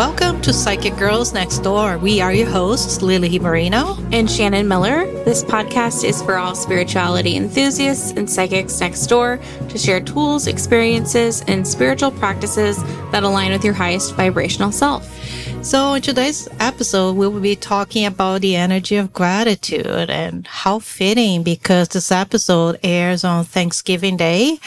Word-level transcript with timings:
Welcome 0.00 0.40
to 0.40 0.54
Psychic 0.54 0.96
Girls 0.96 1.34
Next 1.34 1.58
Door. 1.58 1.98
We 1.98 2.22
are 2.22 2.32
your 2.32 2.48
hosts, 2.48 3.02
Lili 3.02 3.38
Moreno 3.38 3.98
and 4.12 4.30
Shannon 4.30 4.66
Miller. 4.66 5.04
This 5.24 5.44
podcast 5.44 6.04
is 6.04 6.22
for 6.22 6.38
all 6.38 6.54
spirituality 6.54 7.36
enthusiasts 7.36 8.12
and 8.12 8.28
psychics 8.28 8.80
next 8.80 9.06
door 9.08 9.38
to 9.68 9.76
share 9.76 10.00
tools, 10.00 10.46
experiences, 10.46 11.44
and 11.48 11.68
spiritual 11.68 12.12
practices 12.12 12.82
that 13.12 13.24
align 13.24 13.52
with 13.52 13.62
your 13.62 13.74
highest 13.74 14.14
vibrational 14.14 14.72
self. 14.72 15.06
So, 15.62 15.92
in 15.92 16.00
today's 16.00 16.48
episode, 16.60 17.16
we 17.16 17.28
will 17.28 17.38
be 17.38 17.54
talking 17.54 18.06
about 18.06 18.40
the 18.40 18.56
energy 18.56 18.96
of 18.96 19.12
gratitude 19.12 20.08
and 20.08 20.46
how 20.46 20.78
fitting 20.78 21.42
because 21.42 21.88
this 21.88 22.10
episode 22.10 22.80
airs 22.82 23.22
on 23.22 23.44
Thanksgiving 23.44 24.16
Day, 24.16 24.60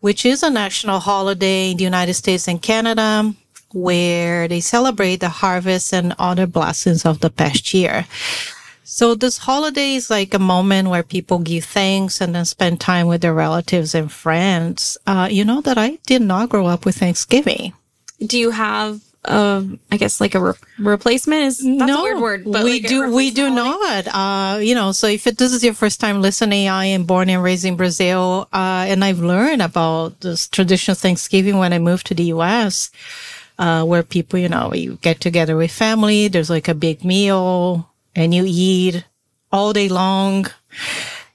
which 0.00 0.26
is 0.26 0.42
a 0.42 0.50
national 0.50 1.00
holiday 1.00 1.70
in 1.70 1.78
the 1.78 1.84
United 1.84 2.12
States 2.12 2.46
and 2.46 2.60
Canada 2.60 3.34
where 3.72 4.48
they 4.48 4.60
celebrate 4.60 5.16
the 5.16 5.28
harvest 5.28 5.92
and 5.92 6.14
other 6.18 6.46
blessings 6.46 7.04
of 7.04 7.20
the 7.20 7.30
past 7.30 7.74
year. 7.74 8.06
So 8.84 9.14
this 9.14 9.38
holiday 9.38 9.94
is 9.94 10.10
like 10.10 10.32
a 10.32 10.38
moment 10.38 10.88
where 10.88 11.02
people 11.02 11.40
give 11.40 11.64
thanks 11.64 12.20
and 12.20 12.34
then 12.34 12.44
spend 12.44 12.80
time 12.80 13.08
with 13.08 13.20
their 13.20 13.34
relatives 13.34 13.94
and 13.94 14.10
friends. 14.10 14.96
Uh, 15.06 15.28
you 15.30 15.44
know 15.44 15.60
that 15.62 15.76
I 15.76 15.98
did 16.06 16.22
not 16.22 16.48
grow 16.48 16.66
up 16.66 16.86
with 16.86 16.96
Thanksgiving. 16.96 17.72
Do 18.20 18.38
you 18.38 18.52
have 18.52 19.00
um, 19.26 19.80
I 19.90 19.96
guess 19.96 20.20
like 20.20 20.36
a 20.36 20.40
re- 20.40 20.52
replacement 20.78 21.42
is 21.42 21.58
that's 21.58 21.66
no, 21.66 22.02
a 22.02 22.02
weird 22.04 22.20
word, 22.20 22.44
but 22.44 22.62
we 22.62 22.80
like 22.80 22.86
do 22.86 23.10
we 23.12 23.32
do 23.32 23.50
not. 23.50 24.06
Uh, 24.06 24.58
you 24.60 24.74
know, 24.74 24.92
so 24.92 25.08
if 25.08 25.26
it, 25.26 25.36
this 25.36 25.52
is 25.52 25.64
your 25.64 25.74
first 25.74 25.98
time 25.98 26.22
listening, 26.22 26.68
I 26.68 26.86
am 26.86 27.04
born 27.04 27.28
and 27.28 27.42
raised 27.42 27.64
in 27.64 27.74
Brazil, 27.76 28.48
uh, 28.52 28.86
and 28.88 29.04
I've 29.04 29.18
learned 29.18 29.62
about 29.62 30.20
this 30.20 30.46
traditional 30.46 30.94
Thanksgiving 30.94 31.58
when 31.58 31.72
I 31.72 31.80
moved 31.80 32.06
to 32.06 32.14
the 32.14 32.24
U.S 32.24 32.90
uh, 33.58 33.84
where 33.84 34.02
people, 34.02 34.38
you 34.38 34.48
know, 34.48 34.72
you 34.74 34.98
get 35.02 35.20
together 35.20 35.56
with 35.56 35.70
family. 35.70 36.28
There's 36.28 36.50
like 36.50 36.68
a 36.68 36.74
big 36.74 37.04
meal 37.04 37.90
and 38.14 38.34
you 38.34 38.44
eat 38.46 39.04
all 39.52 39.72
day 39.72 39.88
long. 39.88 40.46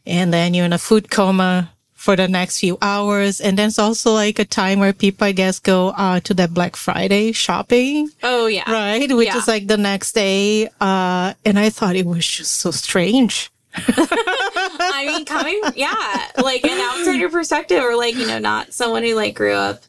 And 0.06 0.34
then 0.34 0.54
you're 0.54 0.66
in 0.66 0.74
a 0.74 0.78
food 0.78 1.10
coma 1.10 1.72
for 1.94 2.16
the 2.16 2.28
next 2.28 2.60
few 2.60 2.78
hours. 2.82 3.40
And 3.40 3.58
then 3.58 3.68
it's 3.68 3.80
also 3.80 4.14
like 4.14 4.40
a 4.40 4.46
time 4.46 4.80
where 4.80 4.94
people, 4.94 5.28
I 5.28 5.32
guess, 5.32 5.60
go 5.60 5.90
uh, 5.90 6.20
to 6.22 6.34
that 6.34 6.54
Black 6.54 6.76
Friday 6.76 7.32
shopping. 7.32 8.10
Oh, 8.24 8.48
yeah. 8.48 8.70
Right. 8.72 9.12
Which 9.12 9.28
yeah. 9.28 9.38
is 9.38 9.48
like 9.48 9.68
the 9.68 9.78
next 9.78 10.14
day. 10.14 10.68
Uh, 10.80 11.34
and 11.46 11.60
I 11.60 11.70
thought 11.70 11.96
it 11.96 12.06
was 12.06 12.26
just 12.26 12.56
so 12.56 12.72
strange. 12.72 13.52
I 13.76 15.06
mean, 15.06 15.26
coming, 15.26 15.62
yeah, 15.76 16.28
like 16.44 16.66
an 16.66 16.78
outsider 16.78 17.30
perspective, 17.30 17.82
or 17.82 17.96
like, 17.96 18.16
you 18.16 18.28
know, 18.28 18.40
not 18.40 18.74
someone 18.74 19.04
who 19.04 19.16
like 19.16 19.34
grew 19.34 19.54
up 19.54 19.84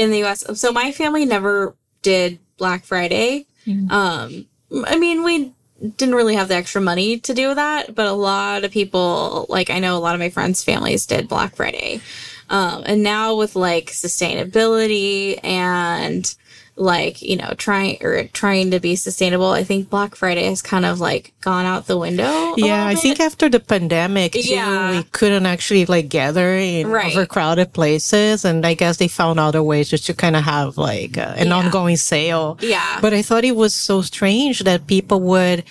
in 0.00 0.10
the 0.10 0.24
US. 0.24 0.58
So 0.58 0.72
my 0.72 0.92
family 0.92 1.26
never 1.26 1.76
did 2.00 2.38
Black 2.56 2.84
Friday. 2.84 3.46
Mm-hmm. 3.66 3.90
Um, 3.90 4.46
I 4.86 4.98
mean, 4.98 5.22
we 5.22 5.52
didn't 5.96 6.14
really 6.14 6.34
have 6.36 6.48
the 6.48 6.54
extra 6.54 6.80
money 6.80 7.18
to 7.20 7.34
do 7.34 7.54
that, 7.54 7.94
but 7.94 8.06
a 8.06 8.12
lot 8.12 8.64
of 8.64 8.70
people, 8.70 9.44
like 9.50 9.68
I 9.68 9.78
know 9.78 9.96
a 9.96 10.00
lot 10.00 10.14
of 10.14 10.18
my 10.18 10.30
friends' 10.30 10.64
families 10.64 11.04
did 11.04 11.28
Black 11.28 11.54
Friday. 11.54 12.00
Um, 12.48 12.82
and 12.86 13.02
now 13.02 13.36
with 13.36 13.56
like 13.56 13.86
sustainability 13.86 15.38
and 15.44 16.34
like 16.76 17.20
you 17.20 17.36
know 17.36 17.52
trying 17.58 17.98
or 18.02 18.24
trying 18.28 18.70
to 18.70 18.80
be 18.80 18.96
sustainable 18.96 19.50
i 19.50 19.62
think 19.62 19.90
black 19.90 20.14
friday 20.14 20.44
has 20.44 20.62
kind 20.62 20.86
of 20.86 20.98
like 21.00 21.32
gone 21.40 21.66
out 21.66 21.86
the 21.86 21.98
window 21.98 22.54
yeah 22.56 22.86
i 22.86 22.94
think 22.94 23.20
after 23.20 23.48
the 23.48 23.60
pandemic 23.60 24.32
too, 24.32 24.40
yeah. 24.40 24.90
we 24.90 25.02
couldn't 25.04 25.46
actually 25.46 25.84
like 25.86 26.08
gather 26.08 26.54
in 26.54 26.88
right. 26.88 27.14
overcrowded 27.14 27.72
places 27.72 28.44
and 28.44 28.64
i 28.64 28.74
guess 28.74 28.96
they 28.96 29.08
found 29.08 29.38
other 29.38 29.62
ways 29.62 29.90
just 29.90 30.06
to 30.06 30.14
kind 30.14 30.36
of 30.36 30.42
have 30.42 30.78
like 30.78 31.18
uh, 31.18 31.34
an 31.36 31.48
yeah. 31.48 31.54
ongoing 31.54 31.96
sale 31.96 32.58
yeah 32.60 32.98
but 33.00 33.12
i 33.12 33.20
thought 33.20 33.44
it 33.44 33.56
was 33.56 33.74
so 33.74 34.00
strange 34.00 34.60
that 34.60 34.86
people 34.86 35.20
would 35.20 35.64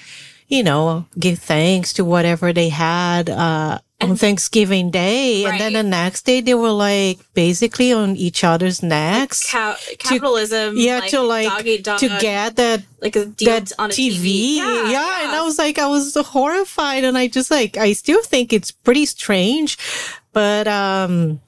you 0.48 0.64
know 0.64 1.06
give 1.18 1.40
thanks 1.40 1.94
to 1.94 2.06
whatever 2.06 2.54
they 2.54 2.70
had 2.70 3.30
uh 3.30 3.80
on 4.02 4.16
Thanksgiving 4.16 4.92
Day, 4.92 5.46
right. 5.46 5.52
and 5.52 5.60
then 5.60 5.74
the 5.74 5.84
next 5.84 6.26
day 6.26 6.42
they 6.42 6.54
were 6.54 6.72
like 6.72 7.20
basically 7.34 7.92
on 7.92 8.16
each 8.16 8.44
other's 8.44 8.82
necks. 8.82 9.54
Like 9.54 10.00
capitalism, 10.00 10.76
to, 10.76 10.82
yeah, 10.82 11.00
like 11.00 11.10
to 11.12 11.22
like 11.22 11.84
dog, 11.84 12.00
to 12.00 12.08
get 12.20 12.56
that 12.56 12.84
like 13.02 13.16
a 13.16 13.26
that 13.26 13.72
on 13.78 13.90
a 13.90 13.94
TV. 13.94 14.20
TV. 14.20 14.56
Yeah, 14.56 14.84
yeah, 14.84 14.92
yeah, 14.92 15.28
and 15.28 15.32
I 15.36 15.42
was 15.44 15.58
like, 15.58 15.78
I 15.78 15.88
was 15.88 16.16
horrified, 16.16 17.04
and 17.04 17.18
I 17.18 17.28
just 17.28 17.52
like 17.52 17.78
I 17.78 17.94
still 17.94 18.24
think 18.24 18.54
it's 18.54 18.72
pretty 18.72 19.06
strange, 19.06 19.78
but 20.34 20.68
um 20.68 21.42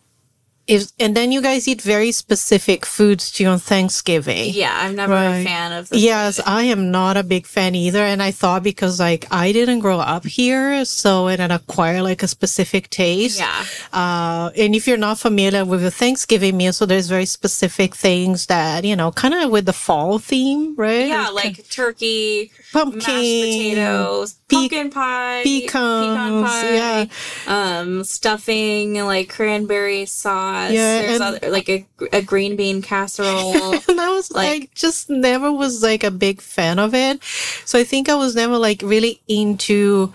is 0.72 0.94
and 1.00 1.16
then 1.18 1.34
you 1.34 1.42
guys 1.42 1.68
eat 1.68 1.82
very 1.82 2.12
specific 2.14 2.86
foods 2.86 3.40
on 3.42 3.60
Thanksgiving. 3.60 4.54
Yeah, 4.54 4.74
I'm 4.74 4.96
never 4.96 5.14
right. 5.14 5.40
a 5.40 5.44
fan 5.44 5.74
of. 5.74 5.90
yes, 5.92 6.38
food. 6.38 6.46
I 6.48 6.64
am 6.64 6.92
not 6.92 7.18
a 7.18 7.24
big 7.24 7.46
fan 7.46 7.76
either, 7.76 8.00
and 8.00 8.24
I 8.24 8.32
thought 8.32 8.64
because 8.64 9.00
like 9.00 9.28
I 9.32 9.52
didn't 9.52 9.80
grow 9.80 10.00
up 10.00 10.26
here, 10.26 10.86
so 10.86 11.28
it 11.28 11.40
had 11.40 11.52
acquired 11.52 12.04
like 12.04 12.24
a 12.24 12.28
specific 12.28 12.90
taste. 12.90 13.40
Yeah. 13.40 13.66
Uh, 13.92 14.52
and 14.56 14.74
if 14.74 14.88
you're 14.88 15.04
not 15.10 15.20
familiar 15.20 15.66
with 15.66 15.82
the 15.82 15.92
Thanksgiving 15.92 16.56
meal, 16.56 16.72
so 16.72 16.86
there's 16.86 17.10
very 17.10 17.26
specific 17.26 17.94
things 17.94 18.46
that 18.46 18.86
you 18.86 18.96
know, 18.96 19.12
kind 19.12 19.34
of 19.34 19.52
with 19.52 19.66
the 19.66 19.74
fall 19.74 20.20
theme, 20.20 20.76
right? 20.78 21.08
Yeah, 21.08 21.30
like 21.30 21.68
turkey, 21.70 22.52
pumpkin, 22.72 23.00
mashed 23.00 23.12
potatoes, 23.12 24.34
pe- 24.48 24.56
pumpkin 24.56 24.90
pie, 24.90 25.44
pecans, 25.44 25.72
pecan 25.72 26.44
pie, 26.46 26.74
yeah, 26.74 27.06
um, 27.48 28.04
stuffing, 28.06 28.94
like 29.04 29.28
cranberry 29.30 30.06
sauce. 30.06 30.61
Yeah, 30.70 31.02
There's 31.02 31.22
and, 31.22 31.36
other, 31.36 31.50
like 31.50 31.70
a, 31.70 31.86
a 32.14 32.22
green 32.22 32.56
bean 32.56 32.82
casserole. 32.82 33.74
and 33.90 34.00
I 34.00 34.10
was 34.10 34.32
like, 34.32 34.64
I 34.64 34.68
just 34.76 35.10
never 35.10 35.52
was 35.52 35.82
like 35.82 36.04
a 36.04 36.12
big 36.12 36.42
fan 36.42 36.78
of 36.78 36.94
it. 36.94 37.24
So 37.66 37.80
I 37.80 37.84
think 37.84 38.10
I 38.10 38.16
was 38.16 38.36
never 38.36 38.58
like 38.58 38.82
really 38.84 39.22
into 39.28 40.14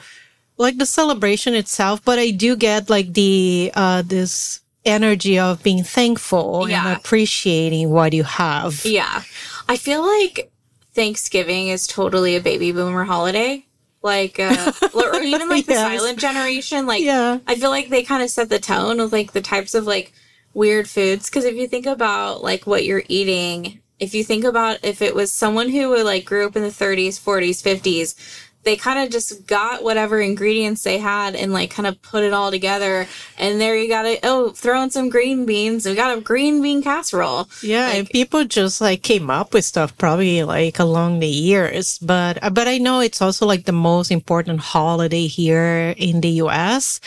like 0.59 0.79
the 0.79 0.87
celebration 0.87 1.55
itself, 1.55 2.05
but 2.05 2.19
I 2.19 2.31
do 2.31 2.57
get 2.57 2.89
like 2.89 3.13
the 3.13 3.73
uh 3.75 4.03
this 4.03 4.61
energy 4.87 5.39
of 5.39 5.63
being 5.63 5.83
thankful 5.83 6.69
yeah. 6.69 6.87
and 6.87 6.97
appreciating 6.97 7.91
what 7.91 8.13
you 8.13 8.23
have. 8.23 8.85
Yeah. 8.85 9.23
I 9.69 9.77
feel 9.77 10.07
like 10.07 10.51
Thanksgiving 10.95 11.69
is 11.69 11.87
totally 11.87 12.37
a 12.37 12.41
baby 12.41 12.73
boomer 12.73 13.05
holiday. 13.05 13.67
Like, 14.03 14.39
uh, 14.39 14.73
or 14.95 15.21
even 15.21 15.49
like 15.49 15.67
the 15.67 15.73
yes. 15.73 15.81
silent 15.81 16.21
generation. 16.21 16.87
Like, 16.87 17.03
yeah. 17.03 17.39
I 17.47 17.57
feel 17.57 17.71
like 17.71 17.89
they 17.89 18.05
kind 18.05 18.23
of 18.23 18.31
set 18.31 18.49
the 18.49 18.61
tone 18.61 18.99
with 18.99 19.13
like 19.13 19.33
the 19.33 19.41
types 19.41 19.75
of 19.75 19.85
like 19.85 20.13
weird 20.57 20.89
foods. 20.89 21.29
Cause 21.31 21.45
if 21.45 21.55
you 21.55 21.69
think 21.69 21.87
about 21.87 22.43
like 22.43 22.67
what 22.67 22.85
you're 22.85 23.05
eating, 23.09 23.81
if 24.01 24.15
you 24.15 24.25
think 24.25 24.45
about 24.45 24.79
if 24.83 25.03
it 25.03 25.15
was 25.15 25.31
someone 25.31 25.69
who 25.69 26.03
like 26.03 26.25
grew 26.25 26.47
up 26.47 26.57
in 26.57 26.63
the 26.63 26.69
30s, 26.69 27.21
40s, 27.21 27.63
50s, 27.63 28.43
they 28.67 28.77
kind 28.77 28.99
of 28.99 29.11
just 29.11 29.47
got 29.47 29.85
whatever 29.85 30.21
ingredients 30.21 30.83
they 30.83 30.99
had 30.99 31.37
and 31.37 31.53
like 31.53 31.71
kind 31.71 31.87
of 31.87 32.03
put 32.03 32.25
it 32.25 32.33
all 32.33 32.51
together. 32.51 33.07
And 33.39 33.61
there 33.61 33.77
you 33.77 33.89
got 33.89 34.07
it. 34.07 34.21
Oh, 34.25 34.51
throw 34.51 34.83
in 34.83 34.91
some 34.91 35.09
green 35.09 35.47
beans. 35.47 35.87
We 35.87 35.95
got 35.95 36.19
a 36.19 36.21
green 36.21 36.61
bean 36.61 36.83
casserole. 36.83 37.49
Yeah, 37.63 37.87
like, 37.87 37.95
and 37.95 38.11
people 38.11 38.45
just 38.45 38.81
like 38.81 39.05
came 39.05 39.31
up 39.31 39.55
with 39.55 39.65
stuff 39.65 39.97
probably 39.97 40.43
like 40.43 40.81
along 40.81 41.21
the 41.21 41.29
years. 41.29 41.99
But 42.01 42.43
uh, 42.43 42.51
but 42.51 42.67
I 42.67 42.79
know 42.79 42.99
it's 42.99 43.23
also 43.23 43.47
like 43.47 43.67
the 43.67 43.73
most 43.73 44.11
important 44.11 44.59
holiday 44.59 45.29
here 45.29 45.95
in 45.97 46.21
the 46.21 46.43
U.S 46.43 47.01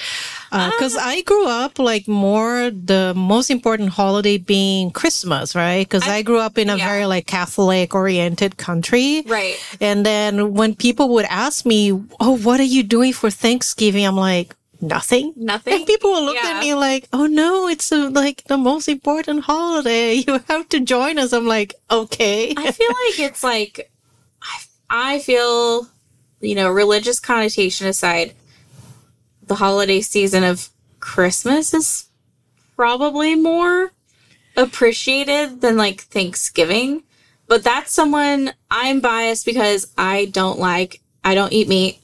because 0.51 0.95
uh, 0.95 1.01
I 1.01 1.21
grew 1.21 1.47
up 1.47 1.77
like 1.77 2.07
more 2.07 2.71
the 2.71 3.13
most 3.15 3.49
important 3.51 3.89
holiday 3.89 4.37
being 4.37 4.91
Christmas, 4.91 5.55
right? 5.55 5.85
Because 5.85 6.07
I, 6.07 6.17
I, 6.17 6.21
grew 6.21 6.39
up 6.39 6.57
in 6.57 6.69
a 6.69 6.75
yeah. 6.75 6.87
very 6.87 7.05
like 7.05 7.27
Catholic 7.27 7.93
oriented 7.93 8.57
country, 8.57 9.23
right? 9.27 9.57
And 9.79 10.05
then 10.05 10.53
when 10.53 10.75
people 10.75 11.09
would 11.09 11.25
ask 11.25 11.65
me, 11.65 11.91
"Oh, 12.19 12.37
what 12.37 12.59
are 12.59 12.63
you 12.63 12.83
doing 12.83 13.13
for 13.13 13.29
Thanksgiving?" 13.29 14.05
I'm 14.05 14.15
like, 14.15 14.55
nothing 14.81 15.33
nothing 15.35 15.73
and 15.73 15.85
people 15.85 16.09
will 16.09 16.23
look 16.23 16.35
yeah. 16.35 16.51
at 16.51 16.61
me 16.61 16.73
like 16.73 17.07
oh 17.11 17.25
no 17.25 17.67
it's 17.67 17.91
a, 17.91 18.09
like 18.09 18.43
the 18.45 18.57
most 18.57 18.87
important 18.87 19.43
holiday 19.43 20.13
you 20.27 20.39
have 20.47 20.69
to 20.69 20.79
join 20.79 21.19
us 21.19 21.33
i'm 21.33 21.45
like 21.45 21.73
okay 21.91 22.53
i 22.55 22.71
feel 22.71 22.87
like 22.87 23.19
it's 23.19 23.43
like 23.43 23.91
I, 24.41 25.15
I 25.15 25.19
feel 25.19 25.87
you 26.39 26.55
know 26.55 26.69
religious 26.69 27.19
connotation 27.19 27.87
aside 27.87 28.35
the 29.49 29.55
holiday 29.55 29.99
season 29.99 30.45
of 30.45 30.69
Christmas 31.01 31.73
is 31.73 32.05
probably 32.75 33.35
more 33.35 33.91
appreciated 34.55 35.59
than 35.59 35.75
like 35.75 36.01
Thanksgiving. 36.01 37.03
But 37.47 37.63
that's 37.63 37.91
someone 37.91 38.53
I'm 38.71 39.01
biased 39.01 39.45
because 39.45 39.91
I 39.97 40.25
don't 40.25 40.59
like, 40.59 41.01
I 41.23 41.35
don't 41.35 41.51
eat 41.51 41.67
meat. 41.67 41.98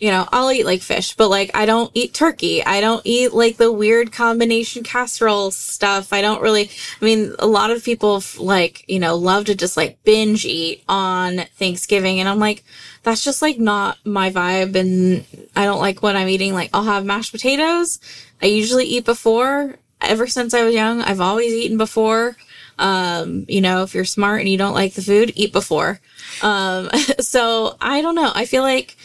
You 0.00 0.10
know, 0.10 0.26
I'll 0.32 0.50
eat 0.50 0.64
like 0.64 0.80
fish, 0.80 1.14
but 1.14 1.28
like 1.28 1.50
I 1.54 1.66
don't 1.66 1.90
eat 1.92 2.14
turkey. 2.14 2.64
I 2.64 2.80
don't 2.80 3.02
eat 3.04 3.34
like 3.34 3.58
the 3.58 3.70
weird 3.70 4.12
combination 4.12 4.82
casserole 4.82 5.50
stuff. 5.50 6.14
I 6.14 6.22
don't 6.22 6.40
really, 6.40 6.70
I 7.00 7.04
mean, 7.04 7.34
a 7.38 7.46
lot 7.46 7.70
of 7.70 7.84
people 7.84 8.22
like, 8.38 8.82
you 8.88 8.98
know, 8.98 9.14
love 9.14 9.44
to 9.44 9.54
just 9.54 9.76
like 9.76 10.02
binge 10.02 10.46
eat 10.46 10.82
on 10.88 11.40
Thanksgiving. 11.56 12.18
And 12.18 12.30
I'm 12.30 12.38
like, 12.38 12.64
that's 13.02 13.22
just 13.22 13.42
like 13.42 13.58
not 13.58 13.98
my 14.06 14.30
vibe 14.30 14.74
and 14.74 15.24
I 15.54 15.66
don't 15.66 15.80
like 15.80 16.02
what 16.02 16.16
I'm 16.16 16.28
eating. 16.28 16.54
Like 16.54 16.70
I'll 16.72 16.84
have 16.84 17.04
mashed 17.04 17.32
potatoes. 17.32 18.00
I 18.42 18.46
usually 18.46 18.86
eat 18.86 19.04
before. 19.04 19.76
Ever 20.00 20.26
since 20.26 20.54
I 20.54 20.64
was 20.64 20.74
young, 20.74 21.02
I've 21.02 21.20
always 21.20 21.52
eaten 21.52 21.76
before. 21.76 22.36
Um, 22.78 23.44
you 23.48 23.60
know, 23.60 23.82
if 23.82 23.94
you're 23.94 24.06
smart 24.06 24.40
and 24.40 24.48
you 24.48 24.56
don't 24.56 24.72
like 24.72 24.94
the 24.94 25.02
food, 25.02 25.32
eat 25.36 25.52
before. 25.52 26.00
Um, 26.40 26.88
so 27.20 27.76
I 27.82 28.00
don't 28.00 28.14
know. 28.14 28.32
I 28.34 28.46
feel 28.46 28.62
like, 28.62 28.96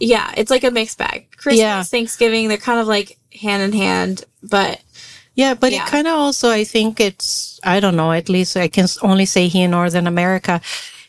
yeah, 0.00 0.32
it's 0.36 0.50
like 0.50 0.64
a 0.64 0.70
mixed 0.70 0.98
bag. 0.98 1.26
Christmas, 1.36 1.60
Yeah. 1.60 1.82
Thanksgiving, 1.82 2.48
they're 2.48 2.56
kind 2.56 2.80
of 2.80 2.86
like 2.86 3.18
hand 3.42 3.62
in 3.62 3.72
hand, 3.72 4.24
but 4.42 4.80
Yeah, 5.36 5.54
but 5.54 5.72
Yeah. 5.72 5.84
it 5.84 5.90
kind 5.90 6.06
of 6.06 6.14
also, 6.14 6.48
I 6.50 6.62
think 6.64 7.00
it's, 7.00 7.58
I 7.64 7.80
don't 7.80 7.96
know, 7.96 8.12
at 8.12 8.28
least 8.28 8.56
I 8.56 8.68
can 8.68 8.86
only 9.02 9.26
say 9.26 9.48
here 9.48 9.64
in 9.64 9.72
Northern 9.72 10.06
America, 10.06 10.60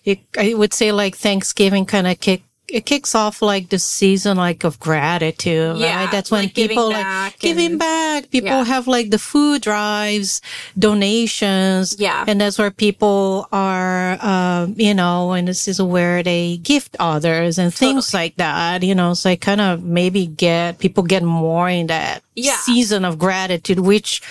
it, 0.03 0.19
I 0.37 0.55
would 0.55 0.73
say 0.73 0.91
like 0.91 1.15
Thanksgiving 1.15 1.85
kind 1.85 2.07
of 2.07 2.19
kick, 2.19 2.41
it 2.67 2.85
kicks 2.85 3.13
off 3.13 3.41
like 3.43 3.69
the 3.69 3.77
season 3.77 4.37
like 4.37 4.63
of 4.63 4.79
gratitude, 4.79 5.77
Yeah, 5.77 5.97
right? 5.97 6.11
That's 6.11 6.31
when 6.31 6.45
like 6.45 6.53
giving 6.55 6.69
people 6.75 6.89
like 6.89 7.03
back 7.03 7.39
giving 7.39 7.71
and- 7.71 7.79
back. 7.79 8.31
People 8.31 8.49
Yeah. 8.49 8.63
have 8.65 8.87
like 8.87 9.11
the 9.11 9.19
food 9.19 9.61
drives, 9.61 10.41
donations. 10.77 11.95
Yeah. 11.99 12.25
And 12.27 12.41
that's 12.41 12.57
where 12.57 12.71
people 12.71 13.47
are, 13.51 14.17
um, 14.25 14.73
you 14.77 14.93
know, 14.93 15.33
and 15.33 15.47
this 15.47 15.67
is 15.67 15.81
where 15.81 16.23
they 16.23 16.57
gift 16.57 16.95
others 16.99 17.57
and 17.57 17.73
things 17.73 18.13
like 18.13 18.35
that, 18.37 18.83
you 18.83 18.95
know, 18.95 19.13
so 19.13 19.29
I 19.29 19.35
kind 19.35 19.61
of 19.61 19.83
maybe 19.83 20.25
get, 20.25 20.79
people 20.79 21.03
get 21.03 21.23
more 21.23 21.69
in 21.69 21.87
that 21.87 22.23
Yeah. 22.35 22.57
season 22.57 23.05
of 23.05 23.19
gratitude, 23.19 23.79
which, 23.79 24.21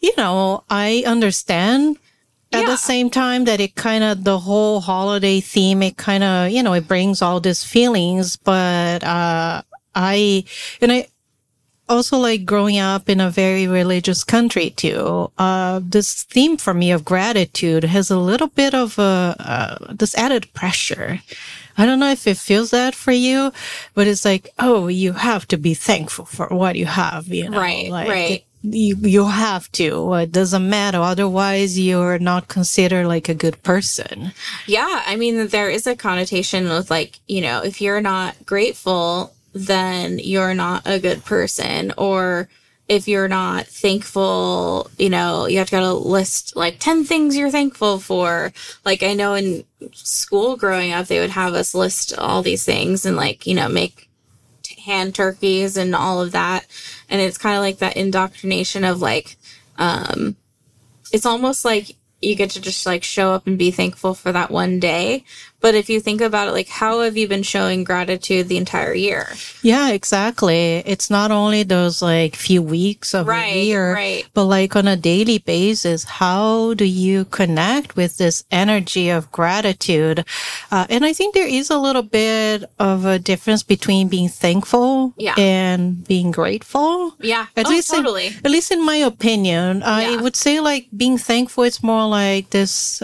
you 0.00 0.12
know, 0.16 0.62
I 0.70 1.02
understand 1.06 1.96
at 2.52 2.60
Yeah. 2.62 2.66
the 2.66 2.76
same 2.76 3.10
time 3.10 3.44
that 3.44 3.60
it 3.60 3.74
kind 3.74 4.02
of, 4.04 4.24
the 4.24 4.38
whole 4.38 4.80
holiday 4.80 5.40
theme, 5.40 5.82
it 5.82 5.96
kind 5.96 6.24
of, 6.24 6.50
you 6.50 6.62
know, 6.62 6.72
it 6.74 6.88
brings 6.88 7.20
all 7.22 7.40
these 7.40 7.62
feelings, 7.64 8.36
but, 8.36 9.04
uh, 9.04 9.62
I, 9.94 10.44
and 10.80 10.92
I, 10.92 11.08
also 11.90 12.18
like 12.18 12.44
growing 12.44 12.78
up 12.78 13.08
in 13.08 13.18
a 13.18 13.30
very 13.30 13.66
religious 13.66 14.22
country 14.22 14.68
too. 14.70 15.30
Uh, 15.38 15.80
this 15.82 16.22
theme 16.24 16.58
for 16.58 16.74
me 16.74 16.90
of 16.92 17.02
gratitude 17.02 17.82
has 17.84 18.10
a 18.10 18.18
little 18.18 18.48
bit 18.48 18.74
of 18.74 18.98
a, 18.98 19.34
uh, 19.38 19.94
this 19.94 20.14
added 20.14 20.52
pressure. 20.52 21.20
I 21.78 21.86
don't 21.86 21.98
know 21.98 22.10
if 22.10 22.26
it 22.26 22.36
feels 22.36 22.72
that 22.72 22.94
for 22.94 23.12
you, 23.12 23.52
but 23.94 24.06
it's 24.06 24.24
like, 24.26 24.50
oh, 24.58 24.88
you 24.88 25.14
have 25.14 25.48
to 25.48 25.56
be 25.56 25.72
thankful 25.72 26.26
for 26.26 26.48
what 26.48 26.76
you 26.76 26.84
have, 26.86 27.28
you 27.28 27.48
know, 27.48 27.58
Right, 27.58 27.88
like 27.88 28.08
right. 28.08 28.30
it- 28.32 28.44
you, 28.62 28.96
you 28.96 29.26
have 29.26 29.70
to. 29.72 30.14
It 30.14 30.32
doesn't 30.32 30.68
matter. 30.68 30.98
Otherwise, 30.98 31.78
you're 31.78 32.18
not 32.18 32.48
considered 32.48 33.06
like 33.06 33.28
a 33.28 33.34
good 33.34 33.62
person. 33.62 34.32
Yeah, 34.66 35.02
I 35.06 35.16
mean, 35.16 35.48
there 35.48 35.70
is 35.70 35.86
a 35.86 35.96
connotation 35.96 36.68
with 36.68 36.90
like, 36.90 37.20
you 37.28 37.40
know, 37.40 37.62
if 37.62 37.80
you're 37.80 38.00
not 38.00 38.46
grateful, 38.46 39.32
then 39.52 40.18
you're 40.18 40.54
not 40.54 40.82
a 40.86 40.98
good 40.98 41.24
person. 41.24 41.92
Or 41.96 42.48
if 42.88 43.06
you're 43.06 43.28
not 43.28 43.66
thankful, 43.66 44.90
you 44.98 45.10
know, 45.10 45.46
you 45.46 45.58
have 45.58 45.68
to 45.68 45.76
go 45.76 45.80
to 45.80 45.92
list 45.92 46.56
like 46.56 46.78
10 46.78 47.04
things 47.04 47.36
you're 47.36 47.50
thankful 47.50 47.98
for. 47.98 48.52
Like, 48.84 49.02
I 49.02 49.14
know 49.14 49.34
in 49.34 49.64
school 49.92 50.56
growing 50.56 50.92
up, 50.92 51.06
they 51.06 51.20
would 51.20 51.30
have 51.30 51.54
us 51.54 51.74
list 51.74 52.16
all 52.18 52.42
these 52.42 52.64
things 52.64 53.04
and 53.04 53.16
like, 53.16 53.46
you 53.46 53.54
know, 53.54 53.68
make 53.68 54.07
hand 54.88 55.14
turkeys 55.14 55.76
and 55.76 55.94
all 55.94 56.20
of 56.20 56.32
that. 56.32 56.66
And 57.08 57.20
it's 57.20 57.38
kind 57.38 57.56
of 57.56 57.62
like 57.62 57.78
that 57.78 57.96
indoctrination 57.96 58.84
of 58.84 59.00
like, 59.00 59.36
um, 59.76 60.36
it's 61.12 61.26
almost 61.26 61.64
like 61.64 61.92
you 62.20 62.34
get 62.34 62.50
to 62.50 62.60
just 62.60 62.84
like 62.86 63.04
show 63.04 63.32
up 63.32 63.46
and 63.46 63.56
be 63.58 63.70
thankful 63.70 64.14
for 64.14 64.32
that 64.32 64.50
one 64.50 64.80
day. 64.80 65.24
But 65.60 65.74
if 65.74 65.90
you 65.90 65.98
think 65.98 66.20
about 66.20 66.46
it, 66.46 66.52
like, 66.52 66.68
how 66.68 67.00
have 67.00 67.16
you 67.16 67.26
been 67.26 67.42
showing 67.42 67.82
gratitude 67.82 68.46
the 68.46 68.56
entire 68.58 68.94
year? 68.94 69.26
Yeah, 69.60 69.90
exactly. 69.90 70.84
It's 70.86 71.10
not 71.10 71.32
only 71.32 71.64
those 71.64 72.00
like 72.00 72.36
few 72.36 72.62
weeks 72.62 73.12
of 73.12 73.26
Right, 73.26 73.54
a 73.56 73.64
year, 73.64 73.92
right. 73.92 74.24
but 74.34 74.44
like 74.44 74.76
on 74.76 74.86
a 74.86 74.94
daily 74.96 75.38
basis, 75.38 76.04
how 76.04 76.74
do 76.74 76.84
you 76.84 77.24
connect 77.24 77.96
with 77.96 78.18
this 78.18 78.44
energy 78.52 79.10
of 79.10 79.32
gratitude? 79.32 80.24
Uh, 80.70 80.86
and 80.88 81.04
I 81.04 81.12
think 81.12 81.34
there 81.34 81.48
is 81.48 81.70
a 81.70 81.78
little 81.78 82.02
bit 82.04 82.62
of 82.78 83.04
a 83.04 83.18
difference 83.18 83.64
between 83.64 84.06
being 84.06 84.28
thankful 84.28 85.12
Yeah. 85.16 85.34
and 85.36 86.06
being 86.06 86.30
grateful. 86.30 87.16
Yeah. 87.18 87.46
At 87.56 87.66
oh, 87.66 87.70
least, 87.70 87.92
in- 87.92 88.06
at 88.06 88.50
least 88.50 88.70
in 88.70 88.84
my 88.86 88.96
opinion, 88.96 89.82
I 89.82 90.16
would 90.22 90.36
say 90.36 90.60
like 90.60 90.86
being 90.96 91.18
thankful. 91.18 91.64
It's 91.64 91.82
more 91.82 92.06
like 92.10 92.50
this. 92.50 93.02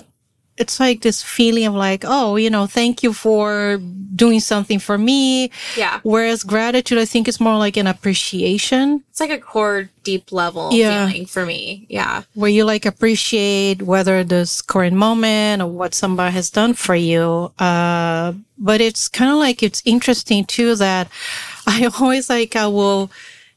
It's 0.56 0.78
like 0.78 1.02
this 1.02 1.20
feeling 1.20 1.66
of 1.66 1.74
like, 1.74 2.04
oh, 2.06 2.36
you 2.36 2.48
know, 2.48 2.66
thank 2.68 3.02
you 3.02 3.12
for 3.12 3.80
doing 4.14 4.38
something 4.38 4.78
for 4.78 4.96
me. 4.96 5.50
yeah. 5.76 5.98
Whereas 6.04 6.44
gratitude, 6.44 6.98
I 6.98 7.06
think, 7.06 7.26
is 7.26 7.40
more 7.40 7.58
like 7.58 7.76
an 7.76 7.88
appreciation 7.88 9.02
It's 9.10 9.18
like 9.18 9.30
a 9.30 9.38
core 9.40 9.90
deep 10.04 10.30
level 10.30 10.70
Yeah. 10.72 11.08
feeling 11.08 11.26
for 11.26 11.44
me. 11.44 11.86
Yeah. 11.90 12.22
where 12.34 12.50
you 12.50 12.64
like 12.64 12.86
appreciate 12.86 13.82
whether 13.82 14.22
this 14.22 14.62
current 14.62 14.94
moment 14.96 15.60
or 15.60 15.66
what 15.66 15.92
somebody 15.92 16.32
has 16.34 16.50
done 16.50 16.74
for 16.74 16.94
you. 16.94 17.50
Uh, 17.58 18.34
but 18.56 18.80
it's 18.80 19.08
kind 19.08 19.32
of 19.32 19.38
like, 19.38 19.60
it's 19.60 19.82
interesting 19.84 20.44
too 20.44 20.76
that 20.76 21.08
I 21.66 21.90
always 21.98 22.30
like, 22.30 22.54
I 22.54 22.68
will 22.68 23.10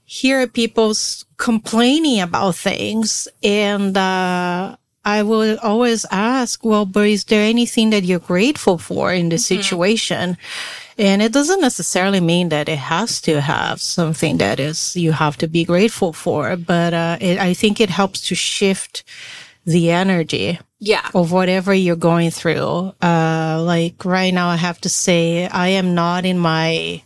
hear 0.03 0.47
people 0.47 0.95
complaining 1.37 2.21
about 2.21 2.55
things 2.55 3.27
and, 3.43 3.95
uh, 3.95 4.77
I 5.07 5.23
will 5.23 5.57
always 5.63 6.05
ask, 6.11 6.65
well, 6.65 6.85
but 6.85 7.07
is 7.07 7.23
there 7.23 7.41
anything 7.49 7.91
that 7.91 8.03
you're 8.03 8.19
grateful 8.33 8.77
for 8.77 9.13
in 9.13 9.29
this 9.29 9.45
situation? 9.45 10.37
And 10.97 11.21
it 11.21 11.31
doesn't 11.31 11.61
necessarily 11.61 12.19
mean 12.19 12.49
that 12.49 12.67
it 12.67 12.79
has 12.79 13.21
to 13.21 13.39
have 13.39 13.79
something 13.81 14.37
that 14.39 14.59
is 14.59 14.95
you 14.95 15.11
have 15.13 15.37
to 15.37 15.47
be 15.47 15.63
grateful 15.63 16.11
for, 16.11 16.57
but 16.57 16.93
uh, 16.93 17.17
it, 17.21 17.39
I 17.39 17.53
think 17.53 17.79
it 17.79 17.89
helps 17.89 18.19
to 18.27 18.35
shift 18.35 19.03
the 19.65 19.91
energy 19.91 20.59
Yeah. 20.79 21.07
of 21.13 21.31
whatever 21.31 21.73
you're 21.73 21.95
going 22.11 22.31
through. 22.31 22.93
Uh, 23.01 23.61
like 23.63 24.03
right 24.05 24.33
now, 24.33 24.49
I 24.49 24.57
have 24.57 24.79
to 24.81 24.89
say 24.89 25.47
I 25.47 25.69
am 25.79 25.93
not 25.95 26.25
in 26.25 26.37
my 26.39 27.01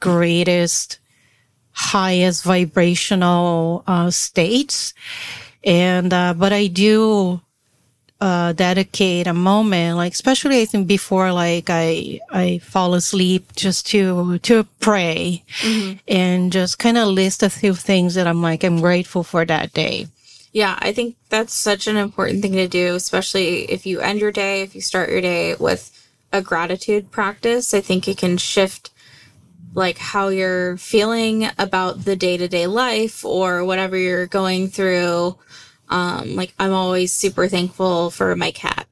greatest, 0.00 0.98
highest 1.72 2.44
vibrational 2.44 3.82
uh, 3.86 4.10
states, 4.10 4.94
and 5.66 6.12
uh, 6.14 6.32
but 6.32 6.52
I 6.52 6.68
do 6.68 7.40
uh, 8.20 8.52
dedicate 8.52 9.26
a 9.26 9.34
moment, 9.34 9.98
like 9.98 10.14
especially 10.14 10.62
I 10.62 10.64
think 10.64 10.86
before 10.86 11.32
like 11.32 11.68
I 11.68 12.20
I 12.30 12.58
fall 12.58 12.94
asleep, 12.94 13.54
just 13.56 13.86
to 13.88 14.38
to 14.38 14.64
pray 14.80 15.44
and 16.08 16.52
just 16.52 16.78
kind 16.78 16.96
of 16.96 17.08
list 17.08 17.42
a 17.42 17.50
few 17.50 17.74
things 17.74 18.14
that 18.14 18.26
I'm 18.26 18.40
like 18.40 18.64
I'm 18.64 18.80
grateful 18.80 19.22
for 19.24 19.44
that 19.44 19.74
day. 19.74 20.06
Yeah, 20.52 20.78
I 20.78 20.92
think 20.92 21.16
that's 21.28 21.52
such 21.52 21.86
an 21.86 21.98
important 21.98 22.40
thing 22.40 22.52
to 22.52 22.68
do, 22.68 22.94
especially 22.94 23.70
if 23.70 23.84
you 23.84 24.00
end 24.00 24.20
your 24.20 24.32
day, 24.32 24.62
if 24.62 24.74
you 24.74 24.80
start 24.80 25.10
your 25.10 25.20
day 25.20 25.54
with 25.56 25.92
a 26.32 26.40
gratitude 26.40 27.10
practice. 27.10 27.74
I 27.74 27.82
think 27.82 28.08
it 28.08 28.16
can 28.16 28.38
shift 28.38 28.90
like 29.74 29.98
how 29.98 30.28
you're 30.28 30.78
feeling 30.78 31.50
about 31.58 32.06
the 32.06 32.16
day-to-day 32.16 32.66
life 32.66 33.22
or 33.22 33.62
whatever 33.66 33.98
you're 33.98 34.26
going 34.26 34.68
through. 34.68 35.36
Um 35.88 36.36
like 36.36 36.54
I'm 36.58 36.72
always 36.72 37.12
super 37.12 37.48
thankful 37.48 38.10
for 38.10 38.34
my 38.36 38.50
cat. 38.50 38.86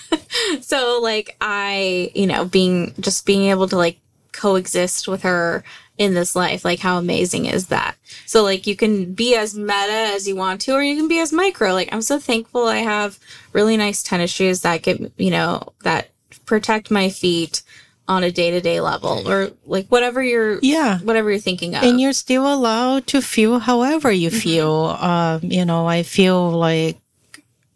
so 0.60 1.00
like 1.02 1.36
I, 1.40 2.10
you 2.14 2.26
know, 2.26 2.44
being 2.44 2.94
just 3.00 3.26
being 3.26 3.50
able 3.50 3.68
to 3.68 3.76
like 3.76 3.98
coexist 4.32 5.08
with 5.08 5.22
her 5.22 5.64
in 5.98 6.14
this 6.14 6.36
life. 6.36 6.64
Like, 6.64 6.78
how 6.78 6.96
amazing 6.96 7.46
is 7.46 7.66
that? 7.66 7.96
So, 8.24 8.42
like, 8.42 8.66
you 8.66 8.76
can 8.76 9.12
be 9.12 9.34
as 9.34 9.54
meta 9.54 10.12
as 10.14 10.26
you 10.26 10.36
want 10.36 10.60
to, 10.62 10.72
or 10.72 10.82
you 10.82 10.96
can 10.96 11.08
be 11.08 11.18
as 11.18 11.32
micro. 11.32 11.72
Like, 11.72 11.88
I'm 11.92 12.02
so 12.02 12.18
thankful 12.18 12.66
I 12.66 12.78
have 12.78 13.18
really 13.52 13.76
nice 13.76 14.02
tennis 14.02 14.30
shoes 14.30 14.62
that 14.62 14.82
get, 14.82 15.00
you 15.18 15.30
know, 15.30 15.72
that 15.82 16.10
protect 16.46 16.90
my 16.90 17.10
feet 17.10 17.62
on 18.08 18.24
a 18.24 18.32
day 18.32 18.50
to 18.50 18.60
day 18.60 18.80
level, 18.80 19.28
or 19.28 19.50
like 19.66 19.86
whatever 19.88 20.22
you're, 20.22 20.58
Yeah. 20.62 20.98
whatever 21.00 21.30
you're 21.30 21.38
thinking 21.40 21.74
of. 21.74 21.82
And 21.84 22.00
you're 22.00 22.14
still 22.14 22.52
allowed 22.52 23.06
to 23.08 23.20
feel 23.20 23.58
however 23.58 24.10
you 24.10 24.30
feel. 24.30 24.96
Um, 24.98 25.40
you 25.42 25.64
know, 25.64 25.86
I 25.86 26.02
feel 26.02 26.50
like 26.50 26.96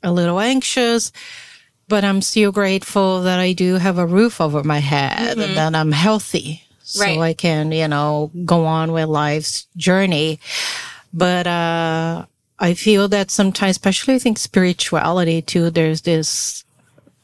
a 0.02 0.10
little 0.10 0.40
anxious, 0.40 1.12
but 1.86 2.02
I'm 2.02 2.22
still 2.22 2.50
grateful 2.50 3.22
that 3.22 3.38
I 3.38 3.52
do 3.52 3.74
have 3.74 3.98
a 3.98 4.06
roof 4.06 4.40
over 4.40 4.64
my 4.64 4.78
head 4.78 5.38
and 5.38 5.56
that 5.56 5.74
I'm 5.74 5.92
healthy. 5.92 6.62
So 6.82 7.02
Right. 7.04 7.18
I 7.18 7.32
can, 7.34 7.70
you 7.72 7.86
know, 7.88 8.30
go 8.44 8.64
on 8.64 8.92
with 8.92 9.08
life's 9.08 9.66
journey. 9.76 10.40
But, 11.12 11.46
uh, 11.46 12.24
I 12.58 12.74
feel 12.74 13.08
that 13.08 13.30
sometimes, 13.30 13.72
especially 13.76 14.14
I 14.14 14.18
think 14.18 14.38
spirituality 14.38 15.42
too, 15.42 15.68
there's 15.70 16.02
this, 16.02 16.64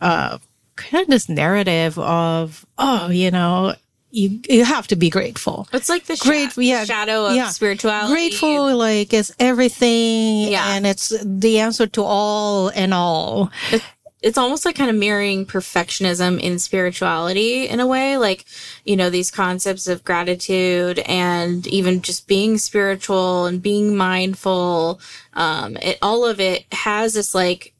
uh, 0.00 0.38
kind 0.78 1.02
of 1.02 1.08
this 1.10 1.28
narrative 1.28 1.98
of, 1.98 2.64
oh, 2.78 3.10
you 3.10 3.30
know, 3.30 3.74
you, 4.10 4.40
you 4.48 4.64
have 4.64 4.86
to 4.88 4.96
be 4.96 5.10
grateful 5.10 5.68
it's 5.70 5.90
like 5.90 6.06
the 6.06 6.16
Great- 6.16 6.56
yeah, 6.56 6.84
shadow 6.86 7.26
of 7.26 7.36
yeah. 7.36 7.50
spirituality. 7.50 8.10
grateful 8.14 8.74
like 8.74 9.12
it's 9.12 9.30
everything 9.38 10.48
Yeah. 10.50 10.74
and 10.76 10.86
it's 10.86 11.12
the 11.22 11.58
answer 11.60 11.86
to 11.88 12.02
all 12.02 12.68
and 12.68 12.94
all 12.94 13.50
it's 14.22 14.38
almost 14.38 14.64
like 14.64 14.76
kind 14.76 14.88
of 14.88 14.96
mirroring 14.96 15.44
perfectionism 15.44 16.40
in 16.40 16.58
spirituality 16.58 17.68
in 17.68 17.80
a 17.80 17.86
way 17.86 18.16
like 18.16 18.46
you 18.86 18.96
know 18.96 19.10
these 19.10 19.30
concepts 19.30 19.86
of 19.86 20.02
gratitude 20.04 20.98
and 21.00 21.66
even 21.66 22.00
just 22.00 22.26
being 22.26 22.56
spiritual 22.56 23.44
and 23.44 23.60
being 23.62 23.94
mindful 23.94 25.00
um 25.34 25.76
it 25.82 25.98
all 26.00 26.24
of 26.24 26.40
it 26.40 26.64
has 26.72 27.12
this 27.12 27.34
like 27.34 27.74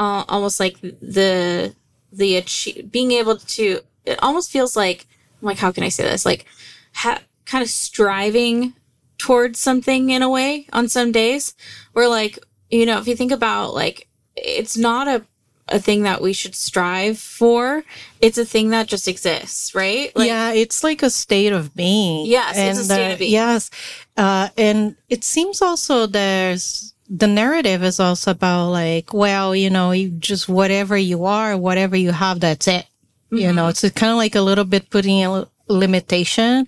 uh, 0.00 0.24
almost 0.28 0.58
like 0.60 0.80
the 0.80 1.74
the 2.12 2.36
achieve, 2.36 2.90
being 2.90 3.12
able 3.12 3.36
to 3.36 3.80
it 4.04 4.18
almost 4.22 4.50
feels 4.50 4.76
like 4.76 5.06
like 5.40 5.58
how 5.58 5.70
can 5.70 5.84
i 5.84 5.88
say 5.88 6.02
this 6.02 6.24
like 6.24 6.46
ha- 6.94 7.20
kind 7.44 7.62
of 7.62 7.68
striving 7.68 8.74
towards 9.18 9.58
something 9.58 10.10
in 10.10 10.22
a 10.22 10.28
way 10.28 10.66
on 10.72 10.88
some 10.88 11.12
days 11.12 11.54
where 11.92 12.08
like 12.08 12.38
you 12.70 12.86
know 12.86 12.98
if 12.98 13.06
you 13.06 13.16
think 13.16 13.32
about 13.32 13.74
like 13.74 14.08
it's 14.36 14.76
not 14.76 15.08
a 15.08 15.24
a 15.70 15.78
thing 15.78 16.02
that 16.02 16.20
we 16.20 16.32
should 16.32 16.54
strive 16.54 17.18
for. 17.18 17.84
It's 18.20 18.38
a 18.38 18.44
thing 18.44 18.70
that 18.70 18.86
just 18.88 19.06
exists, 19.06 19.74
right? 19.74 20.14
Like, 20.16 20.28
yeah, 20.28 20.52
it's 20.52 20.82
like 20.82 21.02
a 21.02 21.10
state 21.10 21.52
of 21.52 21.74
being. 21.74 22.26
Yes, 22.26 22.56
and, 22.56 22.70
it's 22.70 22.80
a 22.80 22.84
state 22.84 23.10
uh, 23.10 23.12
of 23.12 23.18
being. 23.18 23.32
Yes. 23.32 23.70
Uh, 24.16 24.48
and 24.56 24.96
it 25.08 25.24
seems 25.24 25.62
also 25.62 26.06
there's 26.06 26.94
the 27.08 27.26
narrative 27.26 27.82
is 27.82 28.00
also 28.00 28.32
about 28.32 28.68
like, 28.68 29.12
well, 29.12 29.54
you 29.54 29.70
know, 29.70 29.92
you 29.92 30.10
just 30.10 30.48
whatever 30.48 30.96
you 30.96 31.24
are, 31.24 31.56
whatever 31.56 31.96
you 31.96 32.12
have, 32.12 32.40
that's 32.40 32.68
it. 32.68 32.86
Mm-hmm. 33.26 33.36
You 33.36 33.52
know, 33.52 33.68
it's 33.68 33.80
kind 33.90 34.12
of 34.12 34.18
like 34.18 34.34
a 34.34 34.40
little 34.40 34.64
bit 34.64 34.90
putting 34.90 35.24
a 35.24 35.48
limitation 35.68 36.66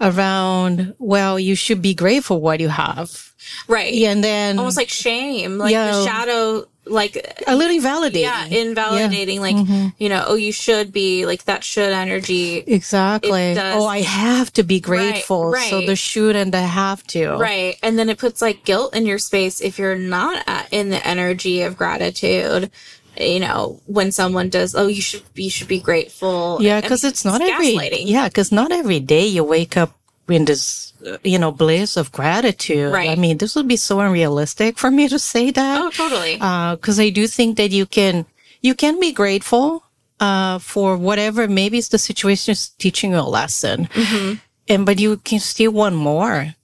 around, 0.00 0.94
well, 0.98 1.38
you 1.38 1.54
should 1.54 1.80
be 1.80 1.94
grateful 1.94 2.40
what 2.40 2.60
you 2.60 2.68
have. 2.68 3.32
Right. 3.68 3.92
And 3.92 4.22
then 4.22 4.58
almost 4.58 4.76
like 4.76 4.88
shame, 4.88 5.58
like 5.58 5.72
yeah, 5.72 5.92
the 5.92 6.04
shadow 6.04 6.66
like 6.86 7.42
a 7.46 7.56
little 7.56 7.74
invalidating. 7.74 8.22
Yeah, 8.22 8.46
invalidating. 8.46 9.36
Yeah. 9.36 9.40
Like 9.40 9.56
mm-hmm. 9.56 9.88
you 9.98 10.08
know, 10.08 10.24
oh, 10.26 10.34
you 10.34 10.52
should 10.52 10.92
be 10.92 11.26
like 11.26 11.44
that. 11.44 11.64
Should 11.64 11.92
energy 11.92 12.58
exactly? 12.58 13.58
Oh, 13.58 13.86
I 13.86 14.02
have 14.02 14.52
to 14.54 14.62
be 14.62 14.80
grateful. 14.80 15.46
Right, 15.46 15.60
right. 15.60 15.70
So 15.70 15.80
the 15.80 15.96
should 15.96 16.36
and 16.36 16.52
the 16.52 16.62
have 16.62 17.06
to. 17.08 17.36
Right, 17.36 17.76
and 17.82 17.98
then 17.98 18.08
it 18.08 18.18
puts 18.18 18.40
like 18.40 18.64
guilt 18.64 18.94
in 18.94 19.06
your 19.06 19.18
space 19.18 19.60
if 19.60 19.78
you're 19.78 19.98
not 19.98 20.44
at, 20.46 20.68
in 20.72 20.90
the 20.90 21.06
energy 21.06 21.62
of 21.62 21.76
gratitude. 21.76 22.70
You 23.18 23.40
know, 23.40 23.80
when 23.86 24.12
someone 24.12 24.50
does, 24.50 24.74
oh, 24.74 24.88
you 24.88 25.00
should 25.00 25.22
you 25.34 25.48
should 25.50 25.68
be 25.68 25.80
grateful. 25.80 26.58
Yeah, 26.60 26.80
because 26.80 27.02
it's 27.02 27.24
not 27.24 27.40
every. 27.40 28.02
Yeah, 28.02 28.28
because 28.28 28.52
not 28.52 28.72
every 28.72 29.00
day 29.00 29.26
you 29.26 29.42
wake 29.42 29.76
up 29.76 29.98
in 30.28 30.44
this 30.44 30.92
you 31.22 31.38
know 31.38 31.52
bliss 31.52 31.96
of 31.96 32.10
gratitude. 32.12 32.92
Right. 32.92 33.10
i 33.10 33.14
mean 33.16 33.38
this 33.38 33.54
would 33.54 33.68
be 33.68 33.76
so 33.76 34.00
unrealistic 34.00 34.78
for 34.78 34.90
me 34.90 35.08
to 35.08 35.18
say 35.18 35.50
that. 35.50 35.80
Oh 35.80 35.90
totally. 35.90 36.34
Because 36.36 36.98
uh, 36.98 37.02
i 37.02 37.10
do 37.10 37.26
think 37.26 37.56
that 37.56 37.70
you 37.70 37.86
can 37.86 38.26
you 38.62 38.74
can 38.74 38.98
be 39.00 39.12
grateful 39.12 39.82
uh, 40.20 40.58
for 40.58 40.96
whatever 40.96 41.46
maybe 41.46 41.78
it's 41.78 41.88
the 41.88 41.98
situation 41.98 42.52
is 42.52 42.68
teaching 42.70 43.12
you 43.12 43.18
a 43.18 43.28
lesson. 43.28 43.86
Mm-hmm. 43.86 44.34
and 44.68 44.86
but 44.86 44.98
you 44.98 45.16
can 45.18 45.40
still 45.40 45.72
want 45.72 45.94
more. 45.94 46.54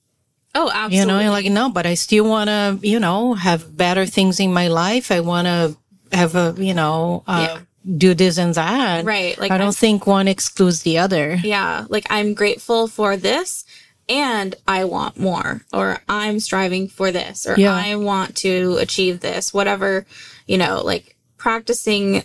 Oh 0.55 0.69
absolutely 0.69 0.97
you 0.99 1.07
know 1.07 1.21
you're 1.21 1.31
like 1.31 1.51
no 1.51 1.71
but 1.71 1.87
i 1.87 1.95
still 1.95 2.29
want 2.29 2.49
to 2.49 2.79
you 2.87 3.01
know 3.01 3.35
have 3.35 3.75
better 3.77 4.07
things 4.07 4.41
in 4.41 4.53
my 4.53 4.69
life. 4.69 5.11
I 5.11 5.21
want 5.21 5.47
to 5.47 5.77
have 6.13 6.35
a 6.35 6.55
you 6.59 6.75
know 6.75 7.23
uh, 7.27 7.47
yeah 7.49 7.61
do 7.85 8.15
this 8.15 8.39
and 8.39 8.55
that. 8.55 9.05
Right. 9.05 9.39
Like 9.39 9.51
I 9.51 9.59
don't 9.59 9.69
I'm, 9.69 9.73
think 9.73 10.07
one 10.07 10.29
excludes 10.29 10.83
the 10.83 10.99
other. 10.99 11.35
Yeah. 11.35 11.87
Like 11.89 12.07
I'm 12.11 12.35
grateful 12.35 12.89
for 12.89 13.17
this 13.17 13.65
and 14.09 14.55
I 14.67 14.85
want 14.85 15.19
more 15.19 15.63
or 15.73 16.01
I'm 16.09 16.41
striving 16.41 16.89
for 16.89 17.11
this 17.11 17.47
or 17.47 17.57
yeah. 17.57 17.75
I 17.75 17.97
want 17.97 18.37
to 18.39 18.77
achieve 18.79 19.21
this, 19.21 19.53
whatever, 19.53 20.07
you 20.47 20.59
know, 20.59 20.83
like 20.85 21.17
practicing 21.37 22.23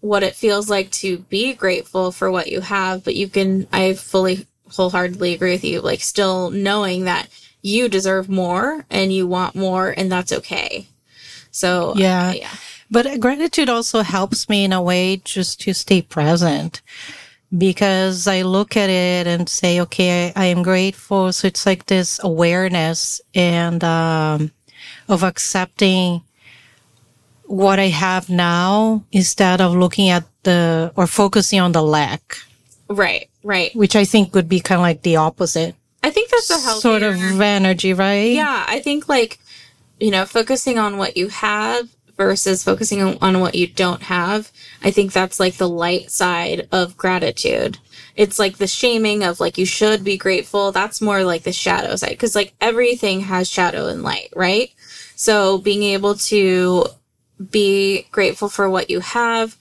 what 0.00 0.22
it 0.22 0.34
feels 0.34 0.68
like 0.68 0.90
to 0.90 1.18
be 1.18 1.54
grateful 1.54 2.10
for 2.12 2.30
what 2.30 2.50
you 2.50 2.60
have, 2.60 3.04
but 3.04 3.14
you 3.14 3.28
can, 3.28 3.66
I 3.72 3.94
fully 3.94 4.46
wholeheartedly 4.68 5.34
agree 5.34 5.52
with 5.52 5.64
you, 5.64 5.80
like 5.80 6.00
still 6.00 6.50
knowing 6.50 7.04
that 7.04 7.28
you 7.62 7.88
deserve 7.88 8.28
more 8.28 8.84
and 8.90 9.12
you 9.12 9.26
want 9.26 9.54
more 9.54 9.90
and 9.90 10.10
that's 10.10 10.32
okay. 10.32 10.88
So, 11.52 11.94
yeah. 11.96 12.28
Uh, 12.28 12.32
yeah. 12.32 12.50
But 12.92 13.20
gratitude 13.20 13.70
also 13.70 14.02
helps 14.02 14.50
me 14.50 14.64
in 14.64 14.72
a 14.74 14.82
way 14.82 15.16
just 15.16 15.62
to 15.62 15.72
stay 15.72 16.02
present 16.02 16.82
because 17.56 18.28
I 18.28 18.42
look 18.42 18.76
at 18.76 18.90
it 18.90 19.26
and 19.26 19.48
say, 19.48 19.80
okay, 19.80 20.28
I, 20.36 20.42
I 20.42 20.44
am 20.46 20.62
grateful. 20.62 21.32
So 21.32 21.48
it's 21.48 21.64
like 21.64 21.86
this 21.86 22.20
awareness 22.22 23.22
and, 23.34 23.82
um, 23.82 24.52
of 25.08 25.22
accepting 25.22 26.20
what 27.44 27.78
I 27.78 27.88
have 27.88 28.28
now 28.28 29.04
instead 29.10 29.62
of 29.62 29.74
looking 29.74 30.10
at 30.10 30.24
the, 30.42 30.92
or 30.94 31.06
focusing 31.06 31.60
on 31.60 31.72
the 31.72 31.82
lack. 31.82 32.36
Right, 32.88 33.30
right. 33.42 33.74
Which 33.74 33.96
I 33.96 34.04
think 34.04 34.34
would 34.34 34.50
be 34.50 34.60
kind 34.60 34.80
of 34.80 34.82
like 34.82 35.00
the 35.00 35.16
opposite. 35.16 35.74
I 36.02 36.10
think 36.10 36.28
that's 36.28 36.50
a 36.50 36.60
healthier, 36.60 36.80
sort 36.80 37.02
of 37.02 37.40
energy, 37.40 37.94
right? 37.94 38.32
Yeah, 38.32 38.66
I 38.68 38.80
think 38.80 39.08
like, 39.08 39.38
you 39.98 40.10
know, 40.10 40.26
focusing 40.26 40.78
on 40.78 40.98
what 40.98 41.16
you 41.16 41.28
have 41.28 41.88
versus 42.26 42.62
focusing 42.62 43.02
on, 43.02 43.40
what 43.40 43.54
you 43.54 43.66
don't 43.66 44.02
have. 44.02 44.52
I 44.82 44.90
think 44.90 45.12
that's 45.12 45.40
like 45.40 45.54
the 45.54 45.68
light 45.68 46.10
side 46.10 46.68
of 46.70 46.96
gratitude. 46.96 47.78
It's 48.14 48.38
like 48.38 48.58
the 48.58 48.66
shaming 48.66 49.24
of 49.24 49.40
like 49.40 49.58
you 49.58 49.66
should 49.66 50.04
be 50.04 50.16
grateful. 50.16 50.70
That's 50.70 51.00
more 51.00 51.24
like 51.24 51.42
the 51.42 51.52
shadow 51.52 51.96
side 51.96 52.10
because 52.10 52.34
like 52.34 52.54
everything 52.60 53.22
has 53.22 53.50
shadow 53.50 53.88
and 53.88 54.02
light, 54.02 54.28
right? 54.36 54.70
So 55.16 55.58
being 55.58 55.82
able 55.82 56.14
to 56.14 56.86
be 57.50 58.06
grateful 58.10 58.48
for 58.48 58.70
what 58.70 58.90
you 58.90 59.00
have 59.00 59.56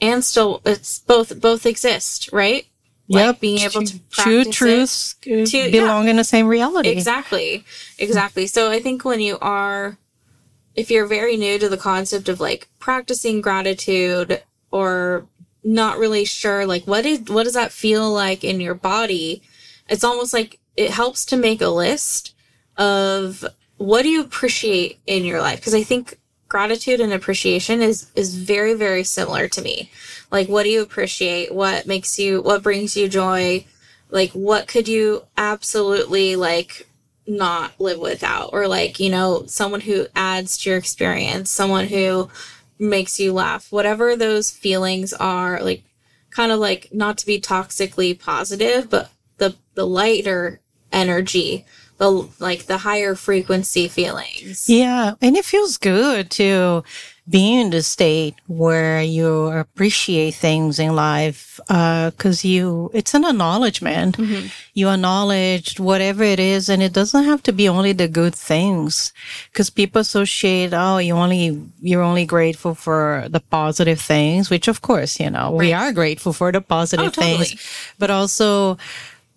and 0.00 0.24
still 0.24 0.62
it's 0.64 1.00
both 1.00 1.40
both 1.40 1.66
exist, 1.66 2.30
right? 2.32 2.66
Like 3.08 3.24
yep. 3.24 3.40
being 3.40 3.58
able 3.58 3.84
to 3.84 3.98
two 4.10 4.44
truths 4.44 5.14
uh, 5.22 5.44
to, 5.46 5.70
belong 5.70 6.04
yeah. 6.04 6.10
in 6.10 6.16
the 6.16 6.24
same 6.24 6.48
reality. 6.48 6.88
Exactly. 6.88 7.64
Exactly. 7.98 8.46
So 8.48 8.70
I 8.70 8.80
think 8.80 9.04
when 9.04 9.20
you 9.20 9.38
are 9.40 9.96
if 10.76 10.90
you're 10.90 11.06
very 11.06 11.36
new 11.36 11.58
to 11.58 11.68
the 11.68 11.76
concept 11.76 12.28
of 12.28 12.38
like 12.40 12.68
practicing 12.78 13.40
gratitude 13.40 14.42
or 14.70 15.26
not 15.64 15.98
really 15.98 16.24
sure 16.24 16.64
like 16.64 16.84
what 16.86 17.04
is 17.04 17.20
what 17.22 17.44
does 17.44 17.54
that 17.54 17.72
feel 17.72 18.12
like 18.12 18.44
in 18.44 18.60
your 18.60 18.74
body 18.74 19.42
it's 19.88 20.04
almost 20.04 20.32
like 20.32 20.60
it 20.76 20.90
helps 20.90 21.24
to 21.24 21.36
make 21.36 21.60
a 21.60 21.68
list 21.68 22.34
of 22.76 23.44
what 23.78 24.02
do 24.02 24.08
you 24.08 24.20
appreciate 24.20 24.98
in 25.06 25.24
your 25.24 25.40
life? 25.40 25.58
Because 25.58 25.74
i 25.74 25.82
think 25.82 26.18
gratitude 26.48 27.00
and 27.00 27.12
appreciation 27.12 27.82
is 27.82 28.10
is 28.14 28.36
very 28.36 28.74
very 28.74 29.04
similar 29.04 29.48
to 29.48 29.62
me. 29.62 29.90
Like 30.30 30.48
what 30.48 30.64
do 30.64 30.70
you 30.70 30.82
appreciate? 30.82 31.54
What 31.54 31.86
makes 31.86 32.18
you 32.18 32.42
what 32.42 32.62
brings 32.62 32.96
you 32.96 33.08
joy? 33.08 33.66
Like 34.10 34.30
what 34.32 34.68
could 34.68 34.88
you 34.88 35.24
absolutely 35.36 36.36
like 36.36 36.85
not 37.26 37.72
live 37.80 37.98
without 37.98 38.50
or 38.52 38.68
like 38.68 39.00
you 39.00 39.10
know 39.10 39.44
someone 39.46 39.80
who 39.80 40.06
adds 40.14 40.58
to 40.58 40.70
your 40.70 40.78
experience 40.78 41.50
someone 41.50 41.86
who 41.86 42.30
makes 42.78 43.18
you 43.18 43.32
laugh 43.32 43.72
whatever 43.72 44.14
those 44.14 44.50
feelings 44.50 45.12
are 45.14 45.60
like 45.62 45.82
kind 46.30 46.52
of 46.52 46.58
like 46.58 46.88
not 46.92 47.18
to 47.18 47.26
be 47.26 47.40
toxically 47.40 48.18
positive 48.18 48.88
but 48.88 49.10
the 49.38 49.54
the 49.74 49.86
lighter 49.86 50.60
energy 50.92 51.64
the 51.98 52.28
like 52.38 52.66
the 52.66 52.78
higher 52.78 53.14
frequency 53.14 53.88
feelings. 53.88 54.68
Yeah 54.68 55.14
and 55.20 55.36
it 55.36 55.44
feels 55.44 55.78
good 55.78 56.30
to 56.32 56.84
be 57.28 57.60
in 57.60 57.70
the 57.70 57.82
state 57.82 58.34
where 58.46 59.02
you 59.02 59.46
appreciate 59.48 60.34
things 60.34 60.78
in 60.78 60.94
life 60.94 61.58
because 61.66 62.44
uh, 62.44 62.48
you 62.48 62.90
it's 62.94 63.14
an 63.14 63.24
acknowledgment 63.24 64.16
mm-hmm. 64.16 64.46
you 64.74 64.88
acknowledge 64.88 65.80
whatever 65.80 66.22
it 66.22 66.38
is 66.38 66.68
and 66.68 66.82
it 66.82 66.92
doesn't 66.92 67.24
have 67.24 67.42
to 67.42 67.52
be 67.52 67.68
only 67.68 67.92
the 67.92 68.06
good 68.06 68.34
things 68.34 69.12
because 69.50 69.70
people 69.70 70.00
associate 70.00 70.72
oh 70.72 70.98
you 70.98 71.14
only 71.14 71.60
you're 71.80 72.02
only 72.02 72.24
grateful 72.24 72.74
for 72.74 73.26
the 73.28 73.40
positive 73.40 74.00
things 74.00 74.48
which 74.48 74.68
of 74.68 74.80
course 74.82 75.18
you 75.18 75.28
know 75.28 75.50
right. 75.50 75.58
we 75.58 75.72
are 75.72 75.92
grateful 75.92 76.32
for 76.32 76.52
the 76.52 76.60
positive 76.60 77.06
oh, 77.06 77.10
totally. 77.10 77.44
things 77.44 77.94
but 77.98 78.10
also 78.10 78.78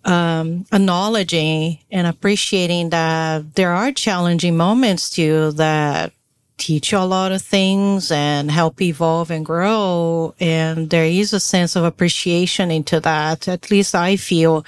um, 0.04 0.64
acknowledging 0.72 1.78
and 1.90 2.06
appreciating 2.06 2.90
that 2.90 3.54
there 3.56 3.72
are 3.72 3.92
challenging 3.92 4.56
moments 4.56 5.10
too 5.10 5.50
that 5.52 6.12
teach 6.60 6.92
you 6.92 6.98
a 6.98 7.08
lot 7.08 7.32
of 7.32 7.42
things 7.42 8.12
and 8.12 8.50
help 8.50 8.80
evolve 8.80 9.30
and 9.30 9.44
grow. 9.44 10.34
And 10.38 10.90
there 10.90 11.06
is 11.06 11.32
a 11.32 11.40
sense 11.40 11.74
of 11.74 11.84
appreciation 11.84 12.70
into 12.70 13.00
that. 13.00 13.48
At 13.48 13.70
least 13.70 13.94
I 13.94 14.16
feel 14.16 14.64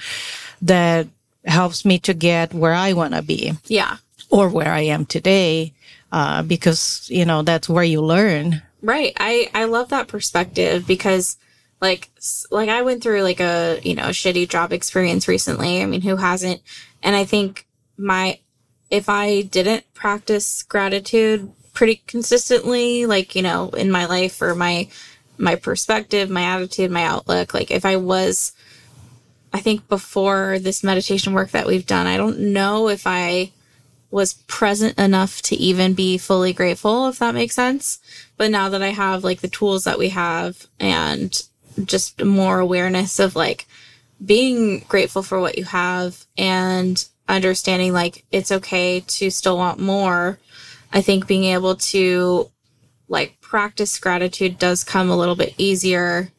that 0.61 1.07
helps 1.45 1.85
me 1.85 1.99
to 1.99 2.13
get 2.13 2.53
where 2.53 2.73
I 2.73 2.93
want 2.93 3.13
to 3.13 3.21
be. 3.21 3.53
Yeah. 3.67 3.97
Or 4.29 4.49
where 4.49 4.73
I 4.73 4.81
am 4.81 5.05
today. 5.05 5.73
Uh, 6.11 6.43
because, 6.43 7.07
you 7.09 7.25
know, 7.25 7.41
that's 7.41 7.69
where 7.69 7.83
you 7.83 8.01
learn. 8.01 8.61
Right. 8.81 9.13
I, 9.19 9.49
I 9.53 9.65
love 9.65 9.89
that 9.89 10.07
perspective 10.07 10.85
because 10.85 11.37
like, 11.81 12.09
like 12.51 12.69
I 12.69 12.81
went 12.81 13.01
through 13.01 13.23
like 13.23 13.39
a, 13.39 13.79
you 13.83 13.95
know, 13.95 14.09
shitty 14.09 14.49
job 14.49 14.73
experience 14.73 15.27
recently. 15.27 15.81
I 15.81 15.85
mean, 15.85 16.01
who 16.01 16.15
hasn't? 16.17 16.61
And 17.01 17.15
I 17.15 17.25
think 17.25 17.65
my, 17.97 18.39
if 18.89 19.09
I 19.09 19.41
didn't 19.41 19.91
practice 19.93 20.63
gratitude 20.63 21.51
pretty 21.73 22.01
consistently, 22.07 23.05
like, 23.05 23.35
you 23.35 23.41
know, 23.41 23.69
in 23.69 23.91
my 23.91 24.05
life 24.05 24.41
or 24.41 24.55
my 24.55 24.87
my 25.37 25.55
perspective, 25.55 26.29
my 26.29 26.43
attitude, 26.43 26.91
my 26.91 27.03
outlook. 27.03 27.53
Like 27.53 27.71
if 27.71 27.85
I 27.85 27.95
was 27.97 28.53
I 29.53 29.59
think 29.59 29.87
before 29.87 30.57
this 30.59 30.83
meditation 30.83 31.33
work 31.33 31.51
that 31.51 31.67
we've 31.67 31.85
done, 31.85 32.07
I 32.07 32.17
don't 32.17 32.39
know 32.39 32.89
if 32.89 33.05
I 33.05 33.51
was 34.09 34.35
present 34.47 34.97
enough 34.97 35.41
to 35.43 35.55
even 35.55 35.93
be 35.93 36.17
fully 36.17 36.53
grateful, 36.53 37.07
if 37.07 37.19
that 37.19 37.35
makes 37.35 37.55
sense. 37.55 37.99
But 38.37 38.51
now 38.51 38.69
that 38.69 38.81
I 38.81 38.89
have 38.89 39.23
like 39.23 39.41
the 39.41 39.47
tools 39.47 39.83
that 39.83 39.99
we 39.99 40.09
have 40.09 40.67
and 40.79 41.41
just 41.85 42.23
more 42.23 42.59
awareness 42.59 43.19
of 43.19 43.35
like 43.35 43.67
being 44.23 44.79
grateful 44.87 45.23
for 45.23 45.39
what 45.39 45.57
you 45.57 45.65
have 45.65 46.25
and 46.37 47.03
understanding 47.27 47.93
like 47.93 48.25
it's 48.31 48.51
okay 48.51 48.99
to 49.01 49.29
still 49.29 49.57
want 49.57 49.79
more, 49.79 50.39
I 50.93 51.01
think 51.01 51.27
being 51.27 51.45
able 51.45 51.75
to 51.75 52.49
like 53.09 53.41
practice 53.41 53.99
gratitude 53.99 54.57
does 54.59 54.83
come 54.83 55.09
a 55.09 55.17
little 55.17 55.35
bit 55.35 55.53
easier 55.57 56.31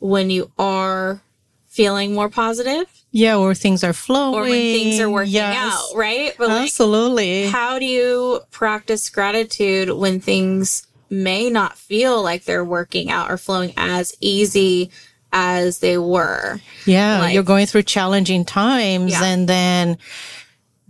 when 0.00 0.30
you 0.30 0.50
are 0.58 1.20
feeling 1.66 2.14
more 2.14 2.28
positive 2.28 2.86
Yeah, 3.12 3.36
or 3.36 3.54
things 3.54 3.84
are 3.84 3.92
flowing. 3.92 4.34
or 4.34 4.42
when 4.42 4.50
things 4.50 4.98
are 5.00 5.08
working 5.10 5.34
Yes. 5.34 5.72
out, 5.74 5.96
right? 5.96 6.34
But 6.38 6.48
like, 6.48 6.62
Absolutely. 6.64 7.46
how 7.48 7.78
do 7.78 7.84
you 7.84 8.40
practice 8.50 9.08
gratitude 9.10 9.90
when 9.90 10.20
things 10.20 10.86
may 11.10 11.48
not 11.50 11.78
feel 11.78 12.22
like 12.22 12.44
they're 12.44 12.64
working 12.64 13.10
out 13.10 13.30
or 13.30 13.36
flowing 13.38 13.72
as 13.76 14.14
easy 14.20 14.90
as 15.32 15.78
they 15.78 15.98
were? 15.98 16.60
Yeah, 16.86 17.20
Like- 17.20 17.34
you're 17.34 17.42
going 17.42 17.66
through 17.66 17.82
challenging 17.84 18.44
times, 18.44 19.12
Yeah. 19.12 19.24
and 19.24 19.48
then 19.48 19.98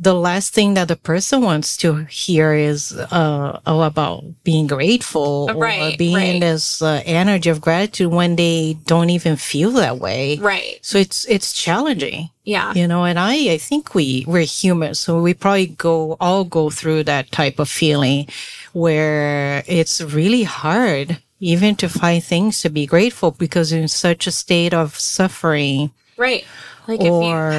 the 0.00 0.14
last 0.14 0.54
thing 0.54 0.74
that 0.74 0.86
the 0.86 0.94
person 0.96 1.42
wants 1.42 1.76
to 1.78 2.04
hear 2.04 2.54
is 2.54 2.92
uh, 2.92 3.58
oh, 3.66 3.80
about 3.82 4.22
being 4.44 4.66
grateful 4.68 5.48
Right, 5.54 5.94
or 5.94 5.96
being 5.96 6.14
right. 6.16 6.40
this 6.40 6.80
uh, 6.80 7.02
energy 7.04 7.50
of 7.50 7.60
gratitude 7.60 8.12
when 8.12 8.36
they 8.36 8.76
don't 8.86 9.10
even 9.10 9.34
feel 9.36 9.72
that 9.72 9.98
way. 9.98 10.38
Right. 10.38 10.78
So 10.82 10.98
it's 10.98 11.24
it's 11.26 11.52
challenging, 11.52 12.30
Yeah. 12.44 12.72
you 12.74 12.86
know. 12.86 13.04
And 13.04 13.18
I 13.18 13.34
I 13.54 13.58
think 13.58 13.94
we 13.94 14.24
we're 14.28 14.46
human, 14.46 14.94
so 14.94 15.20
we 15.20 15.34
probably 15.34 15.66
go 15.66 16.16
all 16.20 16.44
go 16.44 16.70
through 16.70 17.02
that 17.04 17.32
type 17.32 17.58
of 17.58 17.68
feeling 17.68 18.28
where 18.72 19.64
it's 19.66 20.00
really 20.00 20.44
hard 20.44 21.18
even 21.40 21.74
to 21.76 21.88
find 21.88 22.22
things 22.22 22.60
to 22.62 22.68
be 22.68 22.86
grateful 22.86 23.30
because 23.32 23.72
in 23.72 23.86
such 23.88 24.26
a 24.26 24.30
state 24.32 24.74
of 24.74 24.98
suffering. 24.98 25.90
Right. 26.16 26.44
Like 26.88 27.00
if 27.00 27.06
you 27.06 27.10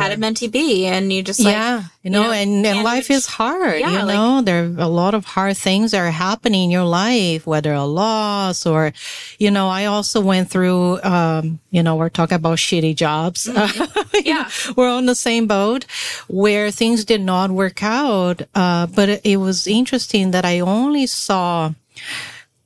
had 0.01 0.11
a 0.11 0.17
mentee 0.17 0.51
B 0.51 0.87
and 0.87 1.13
you 1.13 1.21
just 1.21 1.39
like 1.39 1.53
yeah, 1.53 1.83
you 2.01 2.09
know, 2.09 2.23
know, 2.23 2.31
and, 2.31 2.65
and 2.65 2.83
life 2.83 3.11
is 3.11 3.27
hard. 3.27 3.79
Yeah, 3.79 3.91
you 3.91 4.05
like- 4.05 4.15
know, 4.15 4.41
there 4.41 4.63
are 4.63 4.75
a 4.79 4.87
lot 4.87 5.13
of 5.13 5.23
hard 5.23 5.55
things 5.55 5.91
that 5.91 5.99
are 5.99 6.09
happening 6.09 6.63
in 6.65 6.71
your 6.71 6.83
life, 6.85 7.45
whether 7.45 7.71
a 7.71 7.85
loss 7.85 8.65
or, 8.65 8.91
you 9.37 9.51
know, 9.51 9.69
I 9.69 9.85
also 9.85 10.19
went 10.19 10.49
through, 10.49 10.99
um, 11.03 11.59
you 11.69 11.83
know, 11.83 11.95
we're 11.95 12.09
talking 12.09 12.37
about 12.37 12.57
shitty 12.57 12.95
jobs. 12.95 13.45
Mm-hmm. 13.47 13.95
Yeah. 14.25 14.49
we're 14.75 14.89
on 14.89 15.05
the 15.05 15.15
same 15.15 15.47
boat 15.47 15.85
where 16.27 16.71
things 16.71 17.05
did 17.05 17.21
not 17.21 17.51
work 17.51 17.81
out. 17.83 18.41
Uh, 18.53 18.87
but 18.87 19.21
it 19.23 19.37
was 19.37 19.65
interesting 19.67 20.31
that 20.31 20.43
I 20.43 20.59
only 20.59 21.05
saw 21.07 21.71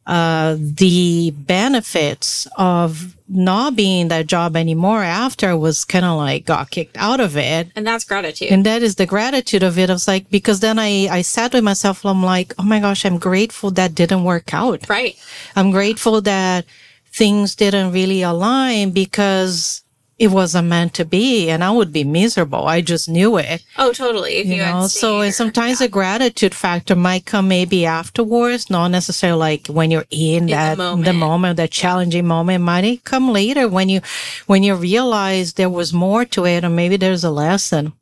uh, 0.06 0.58
the 0.60 1.32
benefits 1.32 2.48
of 2.58 3.16
not 3.30 3.76
being 3.76 4.10
that 4.10 4.28
job 4.28 4.56
anymore 4.56 5.02
after 5.02 5.56
was 5.58 5.86
kind 5.86 6.06
of 6.06 6.18
like 6.18 6.46
got 6.46 6.70
kicked 6.70 6.98
out 6.98 7.20
of 7.20 7.38
it. 7.38 7.70
and 7.76 7.88
that's 7.88 8.04
gratitude. 8.04 8.50
And 8.52 8.66
that 8.66 8.84
is 8.84 8.96
the 8.96 9.06
gratitude 9.06 9.64
of 9.64 9.80
it. 9.80 9.90
I 9.90 9.94
was 9.94 10.08
like, 10.08 10.30
because 10.30 10.60
then 10.60 10.78
I, 10.78 11.08
I 11.10 11.22
sat 11.22 11.54
with 11.54 11.64
myself, 11.64 12.06
I'm 12.06 12.22
like, 12.24 12.54
oh 12.60 12.64
my 12.64 12.80
gosh, 12.80 13.06
I'm 13.06 13.18
grateful 13.18 13.72
that 13.72 13.96
didn't 13.96 14.24
work 14.24 14.54
out. 14.54 14.88
right. 14.90 15.18
I'm 15.56 15.72
grateful 15.72 16.22
that 16.22 16.66
things 17.12 17.56
didn't 17.56 17.92
really 17.94 18.24
align 18.24 18.92
because 18.92 19.83
it 20.20 20.28
wasn't 20.28 20.68
meant 20.68 20.94
to 20.94 21.06
be 21.06 21.50
and 21.50 21.64
I 21.64 21.72
would 21.72 21.92
be 21.92 22.04
miserable. 22.04 22.68
I 22.68 22.82
just 22.82 23.10
knew 23.10 23.38
it. 23.38 23.64
Oh, 23.78 23.92
totally. 23.92 24.36
If 24.36 24.46
you, 24.48 24.56
You 24.56 24.62
know, 24.62 24.88
so 24.88 25.22
and 25.22 25.34
sometimes 25.34 25.80
the 25.80 25.88
gratitude 25.88 26.54
factor 26.54 26.96
might 26.96 27.26
come 27.26 27.48
maybe 27.48 27.86
afterwards, 27.86 28.70
not 28.70 28.90
necessarily 28.90 29.40
like 29.40 29.68
when 29.68 29.90
you're 29.90 30.06
in, 30.12 30.46
the 30.46 30.52
that 30.54 30.78
moment. 30.78 31.18
moment, 31.18 31.58
that 31.58 31.72
challenging 31.72 32.28
moment. 32.28 32.58
It 32.58 32.66
might 32.66 33.04
come 33.04 33.32
later 33.32 33.68
when 33.68 33.90
you 33.90 34.02
when 34.46 34.62
you 34.62 34.76
realize 34.76 35.54
there 35.54 35.70
was 35.70 35.94
more 35.94 36.26
to 36.26 36.46
it, 36.46 36.64
or 36.64 36.70
maybe 36.70 36.96
there's 36.96 37.24
a 37.24 37.32
lesson. 37.32 37.94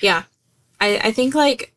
Yeah. 0.00 0.22
I, 0.80 0.98
I 1.04 1.12
think 1.12 1.34
like 1.34 1.72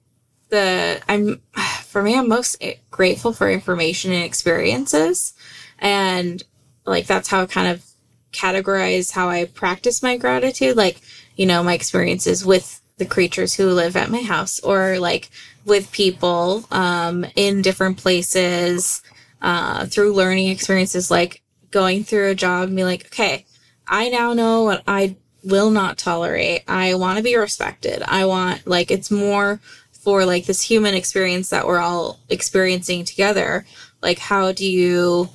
the, 0.50 1.02
I'm, 1.08 1.42
for 1.84 2.04
me, 2.04 2.16
I'm 2.16 2.28
most 2.28 2.64
grateful 2.92 3.34
for 3.34 3.50
information 3.50 4.12
and 4.12 4.24
experiences. 4.24 5.34
And 5.80 6.44
like 6.86 7.08
that's 7.08 7.30
how 7.30 7.46
kind 7.46 7.68
of 7.70 7.89
categorize 8.32 9.12
how 9.12 9.30
I 9.30 9.46
practice 9.46 10.04
my 10.04 10.18
gratitude. 10.18 10.78
Like, 10.78 11.02
you 11.36 11.46
know, 11.46 11.64
my 11.64 11.74
experiences 11.74 12.46
with 12.46 12.82
the 12.98 13.06
creatures 13.06 13.54
who 13.54 13.68
live 13.72 13.96
at 13.96 14.12
my 14.12 14.22
house 14.22 14.60
or 14.60 15.00
like 15.00 15.30
with 15.66 15.92
people 15.92 16.66
um, 16.72 17.26
in 17.36 17.62
different 17.62 17.98
places 17.98 19.02
uh, 19.42 19.86
through 19.86 20.14
learning 20.14 20.50
experiences, 20.50 21.10
like 21.10 21.42
going 21.72 22.04
through 22.04 22.30
a 22.30 22.36
job 22.36 22.68
and 22.68 22.76
be 22.76 22.84
like, 22.84 23.06
okay, 23.06 23.46
I 23.88 24.10
now 24.10 24.34
know 24.34 24.64
what 24.64 24.84
I 24.88 25.16
will 25.44 25.72
not 25.72 25.98
tolerate. 25.98 26.64
I 26.68 26.96
want 26.96 27.18
to 27.18 27.24
be 27.24 27.38
respected. 27.38 28.04
I 28.06 28.26
want, 28.26 28.68
like, 28.68 28.92
it's 28.92 29.10
more 29.10 29.62
for 29.94 30.26
like 30.26 30.46
this 30.46 30.62
human 30.62 30.94
experience 30.94 31.50
that 31.50 31.68
we're 31.68 31.80
all 31.80 32.20
experiencing 32.30 33.06
together. 33.06 33.66
Like, 34.02 34.20
how 34.20 34.52
do 34.52 34.70
you, 34.70 35.30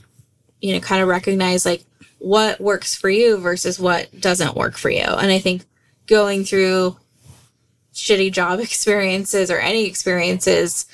you 0.60 0.74
know, 0.74 0.80
kind 0.80 1.02
of 1.02 1.08
recognize 1.08 1.64
like 1.64 1.84
what 2.24 2.58
works 2.58 2.94
for 2.94 3.10
you 3.10 3.36
versus 3.36 3.78
what 3.78 4.08
doesn't 4.18 4.56
work 4.56 4.78
for 4.78 4.88
you? 4.88 5.04
And 5.04 5.30
I 5.30 5.38
think 5.38 5.64
going 6.06 6.44
through 6.44 6.96
shitty 7.92 8.32
job 8.32 8.60
experiences 8.60 9.50
or 9.50 9.58
any 9.58 9.86
experiences, 9.86 10.86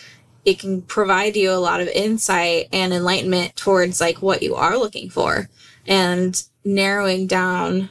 it 0.44 0.58
can 0.58 0.82
provide 0.82 1.36
you 1.36 1.52
a 1.52 1.54
lot 1.54 1.80
of 1.80 1.88
insight 1.88 2.68
and 2.72 2.92
enlightenment 2.92 3.54
towards 3.54 4.00
like 4.00 4.20
what 4.20 4.42
you 4.42 4.56
are 4.56 4.76
looking 4.76 5.08
for 5.08 5.48
and 5.86 6.42
narrowing 6.64 7.26
down 7.26 7.90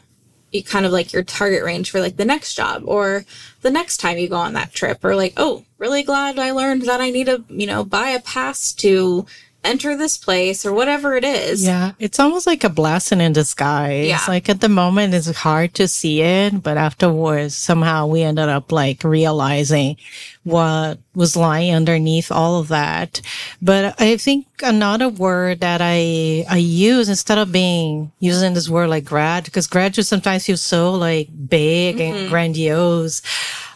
you 0.51 0.63
kind 0.63 0.85
of 0.85 0.91
like 0.91 1.13
your 1.13 1.23
target 1.23 1.63
range 1.63 1.91
for 1.91 1.99
like 1.99 2.17
the 2.17 2.25
next 2.25 2.55
job 2.55 2.81
or 2.85 3.23
the 3.61 3.69
next 3.69 3.97
time 3.97 4.17
you 4.17 4.27
go 4.27 4.35
on 4.35 4.53
that 4.53 4.73
trip 4.73 5.03
or 5.03 5.15
like 5.15 5.33
oh 5.37 5.63
really 5.77 6.01
glad 6.01 6.39
i 6.39 6.51
learned 6.51 6.83
that 6.83 7.01
i 7.01 7.09
need 7.09 7.25
to 7.25 7.43
you 7.49 7.67
know 7.67 7.83
buy 7.83 8.09
a 8.09 8.21
pass 8.21 8.73
to 8.73 9.25
enter 9.63 9.95
this 9.97 10.17
place 10.17 10.65
or 10.65 10.71
whatever 10.71 11.15
it 11.15 11.23
is 11.23 11.65
Yeah, 11.65 11.91
it's 11.99 12.19
almost 12.19 12.47
like 12.47 12.63
a 12.63 12.69
blessing 12.69 13.19
in 13.19 13.33
disguise. 13.33 14.07
Yeah. 14.07 14.21
Like 14.27 14.49
at 14.49 14.61
the 14.61 14.69
moment, 14.69 15.13
it's 15.13 15.29
hard 15.29 15.73
to 15.75 15.87
see 15.87 16.21
it, 16.21 16.63
but 16.63 16.77
afterwards, 16.77 17.55
somehow 17.55 18.07
we 18.07 18.21
ended 18.21 18.47
up 18.47 18.71
like 18.71 19.03
realizing 19.03 19.97
what 20.43 20.99
was 21.13 21.35
lying 21.35 21.73
underneath 21.73 22.31
all 22.31 22.59
of 22.59 22.69
that. 22.69 23.21
But 23.61 23.99
I 23.99 24.17
think 24.17 24.47
another 24.63 25.09
word 25.09 25.59
that 25.59 25.81
I 25.81 26.45
I 26.49 26.57
use 26.57 27.09
instead 27.09 27.37
of 27.37 27.51
being 27.51 28.11
using 28.19 28.53
this 28.53 28.69
word 28.69 28.89
like 28.89 29.05
grad, 29.05 29.43
because 29.43 29.67
gratitude 29.67 30.05
sometimes 30.05 30.45
feels 30.45 30.61
so 30.61 30.93
like 30.93 31.27
big 31.49 31.99
and 31.99 32.15
mm-hmm. 32.15 32.29
grandiose. 32.29 33.21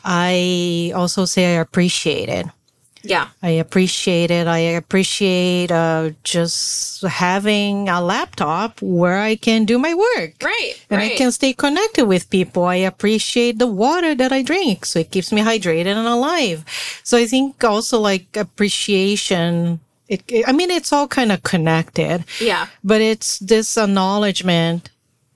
I 0.06 0.92
also 0.96 1.26
say 1.26 1.58
I 1.58 1.62
appreciate 1.62 2.30
it. 2.30 2.46
Yeah 3.04 3.28
I 3.42 3.50
appreciate 3.50 4.32
it. 4.32 4.48
I 4.48 4.60
appreciate 4.60 5.72
uh, 5.72 6.12
just 6.24 7.04
having 7.04 7.90
a 7.90 8.02
laptop 8.02 8.82
where 8.82 9.20
I 9.20 9.36
can 9.36 9.66
do 9.66 9.78
my 9.78 9.94
work. 9.94 10.34
right 10.42 10.74
And 10.90 11.00
right 11.00 11.12
I 11.12 11.16
can 11.16 11.32
stay 11.32 11.54
connected 11.54 12.06
with 12.06 12.30
people. 12.30 12.64
I 12.64 12.76
appreciate 12.76 13.60
the 13.60 13.68
water 13.68 14.16
that 14.16 14.32
I 14.32 14.42
drink. 14.42 14.86
So 14.86 15.00
it 15.00 15.12
keeps 15.12 15.32
me 15.32 15.42
hydrated 15.42 15.96
and 15.96 16.08
alive. 16.08 16.64
So 17.04 17.18
I 17.18 17.26
think 17.26 17.62
also 17.64 18.00
like 18.00 18.36
appreciation, 18.38 19.80
it, 20.08 20.24
I 20.48 20.52
mean, 20.54 20.72
it's 20.72 20.94
all 20.94 21.08
kind 21.08 21.32
of 21.32 21.44
connected, 21.44 22.24
yeah 22.40 22.68
but 22.84 23.02
it's 23.02 23.40
this 23.40 23.78
acknowledgement 23.78 24.90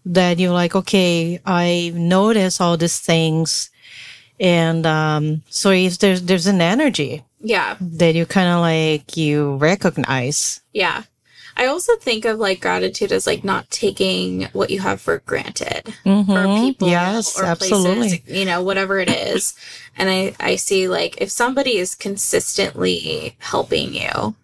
that 0.06 0.40
you're 0.40 0.54
like, 0.54 0.74
okay, 0.74 1.42
I 1.46 1.92
notice 1.94 2.62
all 2.62 2.78
these 2.78 3.00
things. 3.00 3.70
And, 4.40 4.86
um, 4.86 5.42
so 5.50 5.72
if 5.72 5.98
there's, 5.98 6.22
there's 6.22 6.48
an 6.48 6.62
energy 6.62 7.24
yeah 7.39 7.78
that 7.80 8.15
you 8.15 8.26
kind 8.26 8.50
of 8.50 8.60
like 8.62 9.15
you 9.17 9.56
recognize. 9.58 10.62
Yeah. 10.73 11.04
I 11.60 11.65
also 11.65 11.95
think 11.95 12.23
of 12.26 12.38
like 12.38 12.62
gratitude 12.62 13.12
as 13.12 13.26
like 13.26 13.43
not 13.43 13.71
taking 13.71 14.43
what 14.54 14.69
you 14.69 14.80
have 14.82 15.02
for 15.02 15.17
granted 15.26 15.86
for 16.04 16.10
Mhm. 16.10 16.62
people 16.62 16.88
Yes, 16.88 17.36
or 17.39 17.45
absolutely. 17.45 18.19
places, 18.19 18.38
you 18.38 18.45
know, 18.45 18.62
whatever 18.62 19.00
it 19.00 19.10
is. 19.10 19.56
and 19.97 20.08
I, 20.10 20.36
I 20.39 20.56
see 20.58 20.88
like 20.88 21.19
if 21.19 21.32
somebody 21.32 21.78
is 21.78 21.95
consistently 21.95 23.36
helping 23.39 23.93
you 23.95 24.36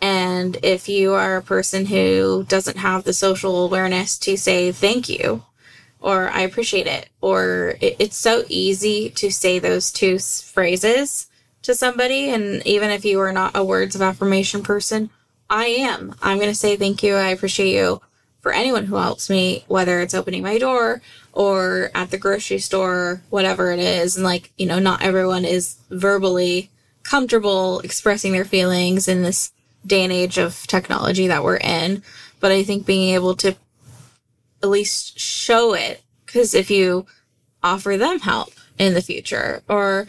and 0.00 0.56
if 0.62 0.88
you 0.88 1.14
are 1.14 1.36
a 1.36 1.42
person 1.42 1.86
who 1.86 2.44
doesn't 2.48 2.78
have 2.78 3.04
the 3.04 3.12
social 3.12 3.64
awareness 3.64 4.18
to 4.18 4.36
say 4.36 4.72
thank 4.72 5.08
you 5.08 5.44
or 6.00 6.28
I 6.30 6.40
appreciate 6.42 6.86
it 6.86 7.08
or 7.20 7.76
it, 7.80 7.96
it's 7.98 8.16
so 8.16 8.44
easy 8.48 9.10
to 9.10 9.30
say 9.30 9.58
those 9.58 9.90
two 9.92 10.16
s- 10.16 10.40
phrases 10.42 11.26
to 11.62 11.74
somebody. 11.74 12.30
And 12.30 12.66
even 12.66 12.90
if 12.90 13.04
you 13.04 13.20
are 13.20 13.32
not 13.32 13.56
a 13.56 13.64
words 13.64 13.94
of 13.94 14.02
affirmation 14.02 14.62
person, 14.62 15.10
I 15.50 15.66
am. 15.66 16.14
I'm 16.22 16.38
going 16.38 16.50
to 16.50 16.54
say 16.54 16.76
thank 16.76 17.02
you. 17.02 17.14
I 17.14 17.28
appreciate 17.28 17.74
you 17.74 18.00
for 18.40 18.52
anyone 18.52 18.84
who 18.84 18.96
helps 18.96 19.28
me, 19.28 19.64
whether 19.66 20.00
it's 20.00 20.14
opening 20.14 20.42
my 20.42 20.58
door 20.58 21.02
or 21.32 21.90
at 21.94 22.10
the 22.10 22.18
grocery 22.18 22.58
store, 22.58 23.22
whatever 23.30 23.72
it 23.72 23.78
is. 23.78 24.16
And 24.16 24.24
like, 24.24 24.52
you 24.56 24.66
know, 24.66 24.78
not 24.78 25.02
everyone 25.02 25.44
is 25.44 25.76
verbally 25.90 26.70
comfortable 27.02 27.80
expressing 27.80 28.32
their 28.32 28.44
feelings 28.44 29.08
in 29.08 29.22
this 29.22 29.52
day 29.86 30.04
and 30.04 30.12
age 30.12 30.38
of 30.38 30.66
technology 30.66 31.26
that 31.28 31.42
we're 31.42 31.56
in. 31.56 32.02
But 32.40 32.52
I 32.52 32.62
think 32.62 32.86
being 32.86 33.14
able 33.14 33.34
to 33.36 33.56
at 34.62 34.68
least 34.68 35.18
show 35.18 35.74
it, 35.74 36.02
because 36.26 36.54
if 36.54 36.70
you 36.70 37.06
offer 37.62 37.96
them 37.96 38.20
help 38.20 38.52
in 38.78 38.94
the 38.94 39.02
future, 39.02 39.62
or, 39.68 40.06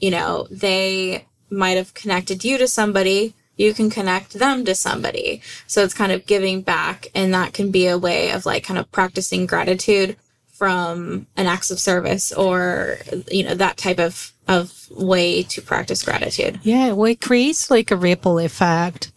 you 0.00 0.10
know, 0.10 0.46
they 0.50 1.26
might 1.50 1.76
have 1.76 1.94
connected 1.94 2.44
you 2.44 2.58
to 2.58 2.68
somebody 2.68 3.34
you 3.56 3.72
can 3.72 3.90
connect 3.90 4.34
them 4.34 4.64
to 4.64 4.74
somebody. 4.74 5.40
So 5.66 5.82
it's 5.82 5.94
kind 5.94 6.12
of 6.12 6.26
giving 6.26 6.62
back 6.62 7.08
and 7.14 7.32
that 7.34 7.52
can 7.54 7.70
be 7.70 7.86
a 7.86 7.98
way 7.98 8.30
of 8.30 8.46
like 8.46 8.64
kind 8.64 8.78
of 8.78 8.90
practicing 8.92 9.46
gratitude 9.46 10.16
from 10.52 11.26
an 11.36 11.46
acts 11.46 11.70
of 11.70 11.78
service 11.78 12.32
or 12.32 12.98
you 13.30 13.44
know 13.44 13.54
that 13.54 13.76
type 13.76 13.98
of 13.98 14.32
of 14.48 14.88
way 14.90 15.42
to 15.42 15.60
practice 15.60 16.02
gratitude. 16.02 16.60
Yeah, 16.62 16.92
well, 16.92 17.10
it 17.10 17.20
creates 17.20 17.70
like 17.70 17.90
a 17.90 17.96
ripple 17.96 18.38
effect. 18.38 19.12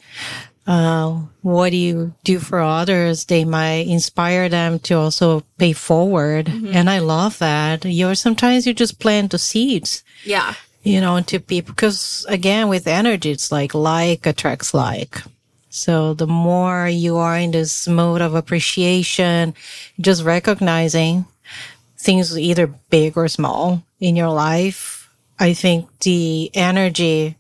Uh, 0.67 1.21
what 1.41 1.71
do 1.71 1.77
you 1.77 2.13
do 2.23 2.39
for 2.39 2.59
others? 2.59 3.25
They 3.25 3.43
might 3.43 3.87
inspire 3.87 4.49
them 4.49 4.79
to 4.79 4.95
also 4.95 5.43
pay 5.57 5.73
forward. 5.73 6.45
Mm-hmm. 6.45 6.75
And 6.75 6.89
I 6.89 6.99
love 6.99 7.39
that. 7.39 7.85
You're 7.85 8.15
sometimes 8.15 8.67
you 8.67 8.73
just 8.73 8.99
plant 8.99 9.31
the 9.31 9.39
seeds. 9.39 10.03
Yeah 10.23 10.53
you 10.83 11.01
know, 11.01 11.19
to 11.21 11.39
people. 11.39 11.73
Because 11.73 12.25
again, 12.29 12.67
with 12.67 12.87
energy, 12.87 13.31
it's 13.31 13.51
like 13.51 13.73
like 13.73 14.25
attracts 14.25 14.73
like. 14.73 15.21
So 15.69 16.13
the 16.13 16.27
more 16.27 16.87
you 16.87 17.17
are 17.17 17.37
in 17.37 17.51
this 17.51 17.87
mode 17.87 18.21
of 18.21 18.33
appreciation, 18.33 19.53
just 20.01 20.23
recognizing 20.23 21.25
things 21.97 22.37
either 22.37 22.67
big 22.89 23.17
or 23.17 23.27
small 23.27 23.83
in 23.99 24.15
your 24.15 24.29
life, 24.29 25.09
I 25.39 25.53
think 25.53 25.87
the 25.99 26.49
energy 26.53 27.35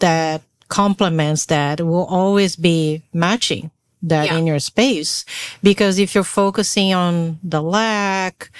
that 0.00 0.42
complements 0.68 1.46
that 1.46 1.80
will 1.80 2.04
always 2.04 2.56
be 2.56 3.02
matching 3.12 3.70
that 4.02 4.26
yeah. 4.26 4.36
in 4.36 4.46
your 4.46 4.58
space. 4.58 5.24
Because 5.62 5.98
if 5.98 6.14
you're 6.14 6.24
focusing 6.24 6.92
on 6.92 7.38
the 7.42 7.62
lack, 7.62 8.50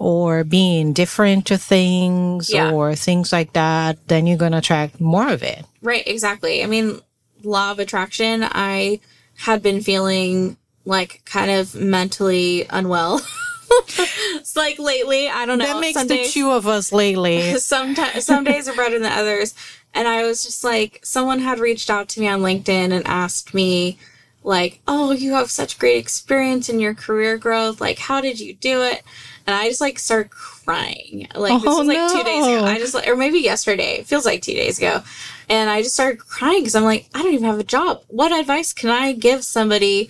or 0.00 0.44
being 0.44 0.94
different 0.94 1.46
to 1.46 1.58
things 1.58 2.50
yeah. 2.50 2.72
or 2.72 2.94
things 2.94 3.34
like 3.34 3.52
that, 3.52 3.98
then 4.08 4.26
you're 4.26 4.38
going 4.38 4.52
to 4.52 4.58
attract 4.58 4.98
more 4.98 5.28
of 5.28 5.42
it. 5.42 5.62
Right, 5.82 6.02
exactly. 6.06 6.64
I 6.64 6.66
mean, 6.66 7.00
law 7.42 7.70
of 7.70 7.78
attraction, 7.78 8.42
I 8.42 9.00
had 9.36 9.62
been 9.62 9.82
feeling 9.82 10.56
like 10.86 11.20
kind 11.26 11.50
of 11.50 11.74
mentally 11.74 12.64
unwell. 12.70 13.20
it's 13.98 14.56
like 14.56 14.78
lately, 14.78 15.28
I 15.28 15.44
don't 15.44 15.58
know. 15.58 15.66
That 15.66 15.80
makes 15.80 16.02
the 16.02 16.24
two 16.24 16.50
of 16.50 16.66
us 16.66 16.92
lately. 16.92 17.54
Sometimes 17.58 18.24
some 18.24 18.42
days 18.42 18.68
are 18.68 18.74
better 18.74 18.98
than 18.98 19.12
others. 19.12 19.54
And 19.92 20.08
I 20.08 20.22
was 20.22 20.46
just 20.46 20.64
like, 20.64 21.00
someone 21.02 21.40
had 21.40 21.58
reached 21.58 21.90
out 21.90 22.08
to 22.10 22.20
me 22.20 22.26
on 22.26 22.40
LinkedIn 22.40 22.90
and 22.90 23.06
asked 23.06 23.52
me, 23.52 23.98
like, 24.42 24.80
oh, 24.88 25.12
you 25.12 25.34
have 25.34 25.50
such 25.50 25.78
great 25.78 25.98
experience 25.98 26.70
in 26.70 26.80
your 26.80 26.94
career 26.94 27.36
growth. 27.36 27.82
Like, 27.82 27.98
how 27.98 28.22
did 28.22 28.40
you 28.40 28.54
do 28.54 28.82
it? 28.82 29.02
And 29.50 29.58
I 29.58 29.68
just 29.68 29.80
like 29.80 29.98
started 29.98 30.30
crying. 30.30 31.26
Like 31.34 31.60
this 31.60 31.72
oh, 31.72 31.78
was 31.78 31.88
like 31.88 31.96
no. 31.96 32.08
two 32.08 32.22
days 32.22 32.46
ago. 32.46 32.64
I 32.64 32.78
just 32.78 32.94
or 33.06 33.16
maybe 33.16 33.40
yesterday. 33.40 33.98
It 33.98 34.06
feels 34.06 34.24
like 34.24 34.42
two 34.42 34.54
days 34.54 34.78
ago, 34.78 35.02
and 35.48 35.68
I 35.68 35.82
just 35.82 35.94
started 35.94 36.20
crying 36.20 36.60
because 36.60 36.76
I'm 36.76 36.84
like, 36.84 37.08
I 37.14 37.22
don't 37.22 37.34
even 37.34 37.46
have 37.46 37.58
a 37.58 37.64
job. 37.64 38.02
What 38.08 38.32
advice 38.32 38.72
can 38.72 38.90
I 38.90 39.12
give 39.12 39.44
somebody 39.44 40.08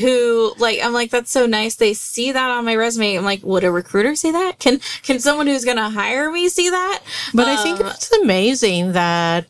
who 0.00 0.52
like 0.58 0.80
I'm 0.82 0.92
like 0.92 1.10
that's 1.12 1.30
so 1.30 1.46
nice 1.46 1.76
they 1.76 1.94
see 1.94 2.32
that 2.32 2.50
on 2.50 2.64
my 2.64 2.74
resume 2.74 3.14
I'm 3.14 3.22
like 3.24 3.44
would 3.44 3.62
a 3.62 3.70
recruiter 3.70 4.16
see 4.16 4.32
that 4.32 4.58
can 4.58 4.80
can 5.04 5.20
someone 5.20 5.46
who's 5.46 5.64
gonna 5.64 5.88
hire 5.88 6.32
me 6.32 6.48
see 6.48 6.68
that 6.68 7.00
but 7.32 7.46
um, 7.46 7.56
I 7.56 7.62
think 7.62 7.78
um, 7.78 7.86
it's 7.86 8.10
amazing 8.10 8.90
that 8.94 9.46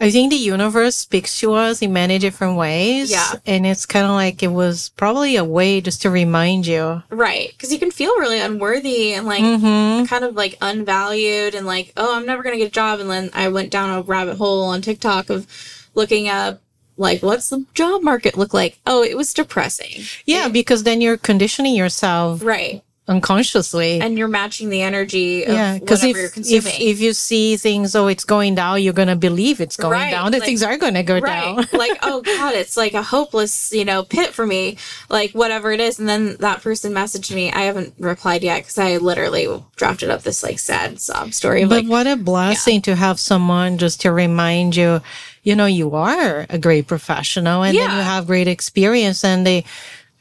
I 0.00 0.10
think 0.10 0.30
the 0.30 0.36
universe 0.36 0.96
speaks 0.96 1.40
to 1.40 1.54
us 1.54 1.82
in 1.82 1.92
many 1.92 2.18
different 2.18 2.56
ways. 2.56 3.10
Yeah. 3.10 3.32
And 3.46 3.66
it's 3.66 3.84
kind 3.84 4.06
of 4.06 4.12
like 4.12 4.42
it 4.42 4.52
was 4.52 4.90
probably 4.90 5.36
a 5.36 5.44
way 5.44 5.80
just 5.80 6.02
to 6.02 6.10
remind 6.10 6.66
you. 6.66 7.02
Right. 7.10 7.50
Because 7.50 7.72
you 7.72 7.78
can 7.78 7.90
feel 7.90 8.16
really 8.18 8.38
unworthy 8.38 9.14
and 9.14 9.26
like 9.26 9.42
mm-hmm. 9.42 10.04
kind 10.06 10.24
of 10.24 10.36
like 10.36 10.56
unvalued 10.60 11.54
and 11.54 11.66
like, 11.66 11.92
oh, 11.96 12.16
I'm 12.16 12.26
never 12.26 12.42
going 12.42 12.54
to 12.54 12.58
get 12.58 12.68
a 12.68 12.70
job. 12.70 13.00
And 13.00 13.10
then 13.10 13.30
I 13.34 13.48
went 13.48 13.70
down 13.70 13.90
a 13.90 14.02
rabbit 14.02 14.36
hole 14.36 14.64
on 14.64 14.82
TikTok 14.82 15.30
of 15.30 15.46
looking 15.94 16.28
up 16.28 16.60
like 16.96 17.22
what's 17.22 17.50
the 17.50 17.64
job 17.74 18.02
market 18.02 18.36
look 18.36 18.52
like 18.52 18.78
oh 18.84 19.04
it 19.04 19.16
was 19.16 19.32
depressing 19.32 20.02
yeah 20.26 20.48
because 20.48 20.82
then 20.82 21.00
you're 21.00 21.16
conditioning 21.16 21.74
yourself 21.74 22.42
right 22.42 22.82
unconsciously. 23.08 24.00
And 24.00 24.18
you're 24.18 24.28
matching 24.28 24.68
the 24.68 24.82
energy 24.82 25.44
yeah, 25.46 25.78
because 25.78 26.04
if, 26.04 26.36
If, 26.36 26.80
if 26.80 27.00
you 27.00 27.12
see 27.14 27.56
things, 27.56 27.96
oh, 27.96 28.06
it's 28.06 28.24
going 28.24 28.54
down, 28.54 28.82
you're 28.82 28.92
going 28.92 29.08
to 29.08 29.16
believe 29.16 29.60
it's 29.60 29.76
going 29.76 29.92
right. 29.92 30.10
down, 30.10 30.32
that 30.32 30.40
like, 30.40 30.46
things 30.46 30.62
are 30.62 30.76
going 30.76 30.94
to 30.94 31.02
go 31.02 31.18
right. 31.18 31.56
down. 31.56 31.66
like, 31.72 31.98
oh 32.02 32.20
God, 32.20 32.54
it's 32.54 32.76
like 32.76 32.94
a 32.94 33.02
hopeless, 33.02 33.72
you 33.72 33.84
know, 33.84 34.02
pit 34.02 34.30
for 34.34 34.46
me, 34.46 34.76
like 35.08 35.32
whatever 35.32 35.72
it 35.72 35.80
is. 35.80 35.98
And 35.98 36.08
then 36.08 36.36
that 36.40 36.62
person 36.62 36.92
messaged 36.92 37.34
me. 37.34 37.50
I 37.50 37.62
haven't 37.62 37.94
replied 37.98 38.42
yet 38.42 38.60
because 38.60 38.78
I 38.78 38.98
literally 38.98 39.48
drafted 39.76 40.10
up 40.10 40.22
this 40.22 40.42
like 40.42 40.58
sad 40.58 41.00
sob 41.00 41.32
story. 41.32 41.64
But 41.64 41.84
like, 41.84 41.86
what 41.86 42.06
a 42.06 42.16
blessing 42.16 42.76
yeah. 42.76 42.80
to 42.82 42.96
have 42.96 43.18
someone 43.18 43.78
just 43.78 44.02
to 44.02 44.12
remind 44.12 44.76
you, 44.76 45.00
you 45.42 45.56
know, 45.56 45.66
you 45.66 45.92
are 45.92 46.46
a 46.50 46.58
great 46.58 46.86
professional 46.86 47.62
and 47.62 47.74
yeah. 47.74 47.86
then 47.86 47.96
you 47.96 48.02
have 48.02 48.26
great 48.26 48.48
experience 48.48 49.24
and 49.24 49.46
they, 49.46 49.64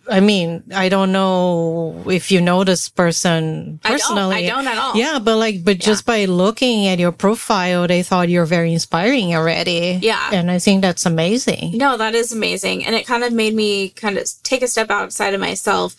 I 0.10 0.20
mean, 0.20 0.63
I 0.74 0.89
don't 0.89 1.12
know 1.12 2.04
if 2.08 2.32
you 2.32 2.41
know 2.41 2.63
this 2.63 2.89
person 2.89 3.80
personally. 3.84 4.36
I 4.36 4.48
don't, 4.48 4.60
I 4.60 4.63
don't 4.63 4.78
at 4.78 4.78
all. 4.78 4.96
Yeah, 4.96 5.20
but 5.20 5.38
like, 5.38 5.63
but 5.63 5.78
yeah. 5.78 5.86
just 5.86 6.06
by 6.06 6.26
looking 6.26 6.88
at 6.88 7.00
your 7.00 7.12
profile, 7.12 7.88
they 7.88 8.04
thought 8.04 8.30
you're 8.30 8.46
very 8.46 8.74
inspiring 8.74 9.36
already. 9.36 10.00
Yeah. 10.02 10.30
And 10.32 10.50
I 10.50 10.60
think 10.60 10.82
that's 10.82 11.06
amazing. 11.06 11.78
No, 11.78 11.98
that 11.98 12.15
is 12.15 12.32
amazing. 12.32 12.86
And 12.86 12.96
it 12.96 13.06
kind 13.06 13.24
of 13.24 13.34
made 13.34 13.54
me 13.54 13.89
kind 13.89 14.17
of 14.17 14.28
take 14.43 14.62
a 14.62 14.67
step 14.67 14.89
outside 14.89 15.34
of 15.34 15.39
myself 15.39 15.96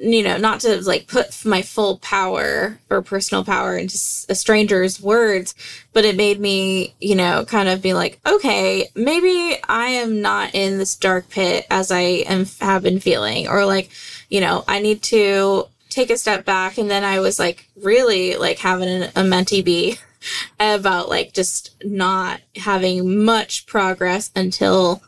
you 0.00 0.22
know, 0.22 0.36
not 0.36 0.60
to 0.60 0.80
like 0.82 1.08
put 1.08 1.44
my 1.44 1.60
full 1.60 1.98
power 1.98 2.78
or 2.88 3.02
personal 3.02 3.44
power 3.44 3.76
into 3.76 3.96
a 4.28 4.34
stranger's 4.34 5.00
words, 5.00 5.54
but 5.92 6.04
it 6.04 6.16
made 6.16 6.38
me, 6.38 6.94
you 7.00 7.16
know, 7.16 7.44
kind 7.44 7.68
of 7.68 7.82
be 7.82 7.94
like, 7.94 8.20
okay, 8.24 8.88
maybe 8.94 9.58
I 9.68 9.86
am 9.86 10.20
not 10.20 10.54
in 10.54 10.78
this 10.78 10.94
dark 10.94 11.28
pit 11.28 11.66
as 11.68 11.90
I 11.90 12.00
am 12.00 12.46
have 12.60 12.84
been 12.84 13.00
feeling, 13.00 13.48
or 13.48 13.66
like, 13.66 13.90
you 14.28 14.40
know, 14.40 14.62
I 14.68 14.78
need 14.78 15.02
to 15.04 15.66
take 15.88 16.10
a 16.10 16.16
step 16.16 16.44
back. 16.44 16.78
And 16.78 16.88
then 16.88 17.02
I 17.02 17.18
was 17.18 17.40
like, 17.40 17.68
really 17.82 18.36
like 18.36 18.58
having 18.58 19.02
a 19.02 19.22
mentee 19.22 19.64
be 19.64 19.98
about 20.60 21.08
like 21.08 21.32
just 21.32 21.74
not 21.84 22.40
having 22.54 23.24
much 23.24 23.66
progress 23.66 24.30
until 24.36 25.02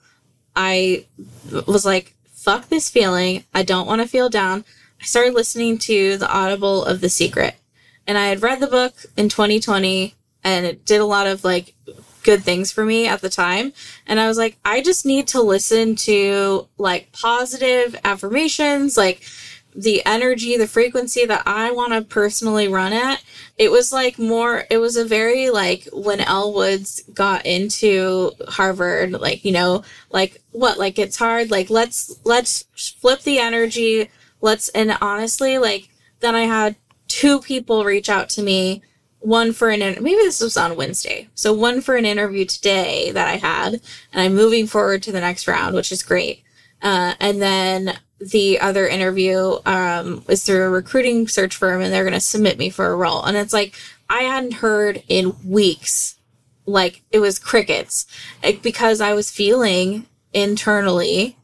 I 0.57 1.07
was 1.67 1.85
like, 1.85 2.15
fuck 2.33 2.69
this 2.69 2.91
feeling. 2.91 3.45
I 3.55 3.63
don't 3.63 3.87
want 3.87 4.01
to 4.01 4.09
feel 4.09 4.29
down. 4.29 4.65
I 5.01 5.05
started 5.05 5.35
listening 5.35 5.79
to 5.79 6.19
the 6.19 6.31
Audible 6.31 6.85
of 6.85 7.01
The 7.01 7.09
Secret. 7.09 7.55
And 8.07 8.19
I 8.19 8.27
had 8.27 8.43
read 8.43 8.61
the 8.61 8.67
book 8.67 8.95
in 9.17 9.29
2020 9.29 10.15
and 10.45 10.67
it 10.67 10.85
did 10.85 11.01
a 11.01 11.07
lot 11.07 11.27
of 11.27 11.43
like 11.43 11.75
good 12.23 12.43
things 12.43 12.71
for 12.71 12.85
me 12.85 13.07
at 13.07 13.23
the 13.23 13.31
time. 13.31 13.73
And 14.07 14.21
I 14.21 14.29
was 14.29 14.37
like, 14.37 14.59
I 14.65 14.83
just 14.83 15.07
need 15.07 15.29
to 15.29 15.41
listen 15.41 15.97
to 15.97 16.69
like 16.77 17.13
positive 17.13 17.99
affirmations, 18.05 18.99
like 18.99 19.23
the 19.75 20.05
energy, 20.05 20.57
the 20.57 20.67
frequency 20.67 21.25
that 21.25 21.45
I 21.47 21.71
want 21.71 21.93
to 21.93 22.03
personally 22.03 22.69
run 22.69 22.93
at. 22.93 23.23
It 23.57 23.71
was 23.71 23.93
like 23.93 24.19
more, 24.19 24.65
it 24.71 24.79
was 24.79 24.97
a 24.97 25.05
very 25.05 25.49
like 25.49 25.89
when 25.93 26.21
Elle 26.21 26.53
Woods 26.53 27.03
got 27.15 27.47
into 27.47 28.33
Harvard, 28.49 29.13
like, 29.13 29.47
you 29.47 29.53
know, 29.53 29.83
like 30.11 30.43
what, 30.51 30.79
like 30.79 30.99
it's 30.99 31.17
hard, 31.17 31.51
like 31.51 31.71
let's, 31.71 32.21
let's 32.25 32.65
flip 33.01 33.23
the 33.23 33.39
energy 33.39 34.11
let's 34.41 34.69
and 34.71 34.97
honestly 35.01 35.59
like 35.59 35.89
then 36.21 36.35
i 36.35 36.43
had 36.43 36.77
two 37.09 37.41
people 37.41 37.85
reach 37.85 38.09
out 38.09 38.29
to 38.29 38.43
me 38.43 38.83
one 39.21 39.53
for 39.53 39.69
an 39.69 39.81
maybe 39.81 40.17
this 40.17 40.41
was 40.41 40.57
on 40.57 40.77
wednesday. 40.77 41.29
So 41.35 41.53
one 41.53 41.81
for 41.81 41.97
an 41.97 42.07
interview 42.07 42.45
today 42.47 43.11
that 43.13 43.29
i 43.29 43.37
had 43.37 43.75
and 44.13 44.23
i'm 44.23 44.35
moving 44.35 44.67
forward 44.67 45.03
to 45.05 45.13
the 45.13 45.21
next 45.21 45.47
round 45.47 45.75
which 45.75 45.93
is 45.93 46.03
great. 46.03 46.43
Uh, 46.83 47.15
and 47.21 47.43
then 47.43 47.99
the 48.19 48.59
other 48.61 48.89
interview 48.89 49.59
um, 49.67 50.25
is 50.29 50.45
through 50.45 50.65
a 50.65 50.71
recruiting 50.71 51.29
search 51.29 51.55
firm 51.55 51.83
and 51.83 51.93
they're 51.93 52.05
going 52.05 52.15
to 52.15 52.21
submit 52.21 52.59
me 52.59 52.71
for 52.71 52.87
a 52.87 52.97
role. 52.97 53.23
And 53.23 53.37
it's 53.37 53.53
like 53.53 53.75
i 54.09 54.23
hadn't 54.23 54.55
heard 54.55 55.03
in 55.09 55.37
weeks 55.45 56.17
like 56.65 57.03
it 57.11 57.19
was 57.19 57.39
crickets. 57.39 58.07
Like, 58.43 58.63
because 58.63 59.01
i 59.03 59.13
was 59.13 59.31
feeling 59.31 60.07
internally 60.33 61.37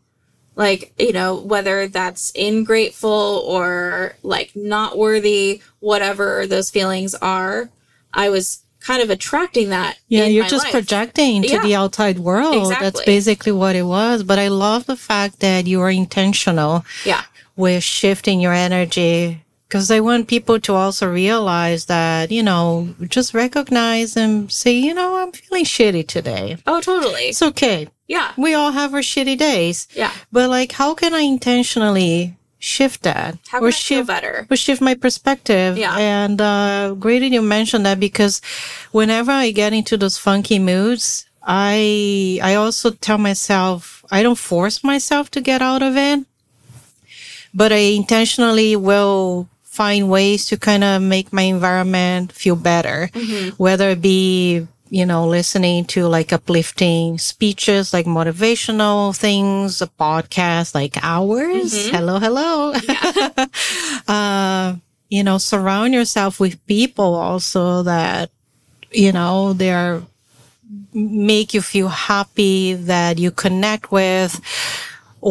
like 0.57 0.93
you 0.99 1.13
know 1.13 1.37
whether 1.37 1.87
that's 1.87 2.31
ingrateful 2.33 3.43
or 3.47 4.17
like 4.23 4.51
not 4.57 4.99
worthy 4.99 5.61
whatever 5.81 6.47
those 6.47 6.71
feelings 6.71 7.15
are 7.17 7.69
i 8.13 8.29
was 8.29 8.63
kind 8.81 9.03
of 9.03 9.11
attracting 9.11 9.71
that. 9.71 9.99
Yeah, 10.07 10.27
you're 10.27 10.47
just 10.47 10.63
life. 10.67 10.71
projecting 10.73 11.43
to 11.43 11.49
Yeah. 11.55 11.63
the 11.63 11.75
outside 11.75 12.21
world. 12.21 12.55
exactly. 12.55 12.85
That's 12.87 13.05
basically 13.05 13.51
what 13.51 13.75
it 13.75 13.83
was. 13.83 14.23
But 14.23 14.39
I 14.39 14.47
love 14.47 14.87
the 14.87 14.95
fact 14.97 15.41
that 15.41 15.67
you 15.67 15.81
are 15.81 15.91
intentional 15.91 16.85
Yeah. 17.05 17.23
with 17.57 17.83
shifting 17.83 18.39
your 18.41 18.53
energy 18.53 19.43
because 19.69 19.91
I 19.91 20.01
want 20.01 20.29
people 20.29 20.61
to 20.61 20.75
also 20.75 21.11
realize 21.11 21.87
that, 21.87 22.31
you 22.31 22.43
know, 22.43 22.95
just 23.09 23.35
recognize 23.35 24.17
and 24.17 24.51
say, 24.51 24.73
you 24.73 24.95
know, 24.95 25.17
I'm 25.17 25.33
feeling 25.33 25.65
shitty 25.65 26.07
today. 26.07 26.57
Oh, 26.67 26.81
totally. 26.81 27.25
It's 27.25 27.43
okay. 27.43 27.89
Yeah. 28.07 28.33
We 28.37 28.55
all 28.55 28.71
have 28.71 28.95
our 28.95 29.01
shitty 29.01 29.37
days. 29.37 29.89
Yeah. 29.95 30.13
But 30.31 30.51
like, 30.51 30.73
how 30.73 30.95
can 30.95 31.15
I 31.15 31.21
intentionally 31.21 32.37
shift 32.59 33.03
that? 33.03 33.39
How 33.49 33.59
can 33.59 33.69
I 33.69 33.71
feel 33.73 34.05
better? 34.05 34.47
Or 34.49 34.57
shift 34.57 34.81
my 34.81 34.95
perspective. 34.95 35.77
Yeah. 35.77 35.97
And 35.97 36.41
uh, 36.41 36.95
great 36.95 37.21
that 37.21 37.31
you 37.31 37.43
mentioned 37.43 37.87
that 37.87 37.99
because 37.99 38.41
whenever 38.93 39.33
I 39.33 39.51
get 39.51 39.73
into 39.73 39.97
those 39.97 40.17
funky 40.17 40.61
moods, 40.61 41.27
I 41.43 42.41
I 42.43 42.55
also 42.55 42.91
tell 42.91 43.19
myself 43.19 44.05
I 44.11 44.23
don't 44.23 44.39
force 44.39 44.83
myself 44.83 45.31
to 45.33 45.41
get 45.41 45.63
out 45.63 45.83
of 45.83 45.97
it, 45.97 46.25
but 47.55 47.73
I 47.73 47.95
intentionally 47.95 48.75
will 48.75 49.49
find 49.77 50.09
ways 50.09 50.47
to 50.47 50.57
kind 50.57 50.83
of 50.83 51.03
make 51.03 51.33
my 51.33 51.43
environment 51.43 52.33
feel 52.33 52.57
better, 52.57 53.11
whether 53.59 53.91
it 53.91 54.01
be 54.01 54.67
you 54.89 55.05
know 55.05 55.27
listening 55.27 55.85
to 55.85 56.07
like 56.07 56.33
uplifting 56.33 57.19
speeches 57.19 57.93
like 57.93 58.07
motivational 58.07 59.11
things 59.11 59.83
a 59.83 59.89
podcast 59.99 60.75
like 60.79 60.95
ours 61.03 61.91
hello 61.91 62.19
hello. 62.23 62.73
Uh 64.07 64.77
you 65.11 65.23
know 65.27 65.39
surround 65.39 65.93
yourself 65.93 66.39
with 66.39 66.55
people 66.67 67.15
also 67.19 67.83
that 67.83 68.31
you 68.93 69.11
know 69.11 69.53
they're 69.55 70.03
make 70.95 71.55
you 71.55 71.61
feel 71.63 71.89
happy 71.89 72.75
that 72.75 73.19
you 73.19 73.31
connect 73.31 73.93
with 73.93 74.41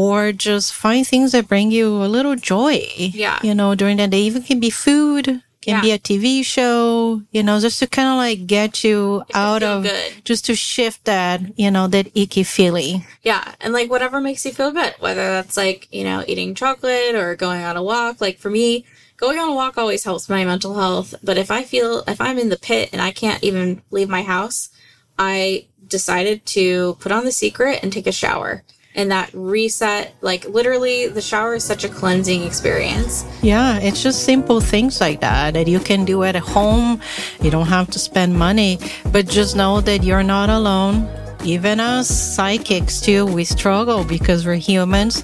or 0.01 0.31
just 0.34 0.73
find 0.73 1.08
things 1.08 1.31
that 1.31 1.47
bring 1.47 1.71
you 1.71 1.88
a 2.03 2.10
little 2.15 2.36
joy 2.36 2.77
Yeah. 3.23 3.39
you 3.47 3.53
know 3.60 3.75
during 3.81 3.97
the 3.97 4.08
day 4.08 4.23
even 4.27 4.43
can 4.49 4.60
be 4.60 4.69
food 4.69 5.25
can 5.65 5.75
Yeah. 5.75 5.81
be 5.86 5.91
a 5.97 5.99
tv 6.08 6.43
show 6.55 7.21
you 7.36 7.41
know 7.47 7.55
just 7.65 7.79
to 7.79 7.88
kind 7.88 8.10
of 8.13 8.17
like 8.25 8.39
get 8.45 8.84
you 8.84 9.23
out 9.34 9.63
of 9.63 9.84
good. 9.84 10.12
just 10.29 10.43
to 10.47 10.53
shift 10.71 10.99
that 11.05 11.39
you 11.63 11.71
know 11.75 11.86
that 11.95 12.08
icky 12.23 12.43
feeling 12.43 13.05
Yeah. 13.31 13.43
And 13.62 13.71
like 13.77 13.89
whatever 13.89 14.17
makes 14.21 14.45
you 14.45 14.51
feel 14.60 14.71
good, 14.81 14.93
whether 15.05 15.25
that's 15.36 15.58
like, 15.58 15.88
you 15.97 16.03
know, 16.08 16.19
eating 16.29 16.53
chocolate 16.62 17.15
or 17.21 17.36
going 17.45 17.63
on 17.69 17.75
a 17.75 17.81
walk. 17.91 18.15
Like 18.25 18.38
for 18.43 18.51
me, 18.60 18.86
going 19.23 19.39
on 19.41 19.49
a 19.49 19.55
walk 19.62 19.73
always 19.79 20.03
helps 20.03 20.29
my 20.29 20.43
mental 20.45 20.73
health. 20.75 21.10
But 21.27 21.38
if 21.43 21.49
I 21.49 21.62
feel, 21.71 22.03
if 22.13 22.19
I'm 22.21 22.38
in 22.43 22.49
the 22.53 22.62
pit 22.69 22.89
and 22.93 23.01
I 23.01 23.12
can't 23.21 23.41
even 23.49 23.81
leave 23.89 24.10
my 24.17 24.21
house, 24.36 24.69
I 25.17 25.65
decided 25.88 26.45
to 26.58 26.95
put 27.01 27.12
on 27.12 27.25
the 27.25 27.31
secret 27.31 27.79
and 27.81 27.89
take 27.91 28.05
a 28.05 28.12
shower. 28.21 28.63
And 28.95 29.12
that 29.12 29.29
reset, 29.34 30.15
like 30.21 30.45
literally, 30.45 31.08
the 31.08 31.21
shower 31.21 31.55
is 31.55 31.63
such 31.63 31.84
a 31.84 31.89
cleansing 31.89 32.43
experience. 32.43 33.25
Yeah, 33.41 33.77
it's 33.79 34.01
just 34.01 34.23
simple 34.23 34.62
things 34.62 35.01
like 35.01 35.19
that 35.19 35.53
that 35.53 35.67
you 35.67 35.79
can 35.79 36.05
do 36.05 36.23
at 36.23 36.36
home. 36.36 37.01
You 37.41 37.51
don't 37.51 37.67
have 37.67 37.91
to 37.91 37.99
spend 37.99 38.36
money, 38.39 38.79
but 39.12 39.27
just 39.27 39.55
know 39.55 39.81
that 39.81 40.03
you're 40.03 40.23
not 40.23 40.49
alone. 40.49 41.10
Even 41.43 41.79
us 41.79 42.08
psychics 42.10 42.99
too, 43.01 43.25
we 43.25 43.43
struggle 43.43 44.03
because 44.03 44.47
we're 44.47 44.55
humans, 44.55 45.23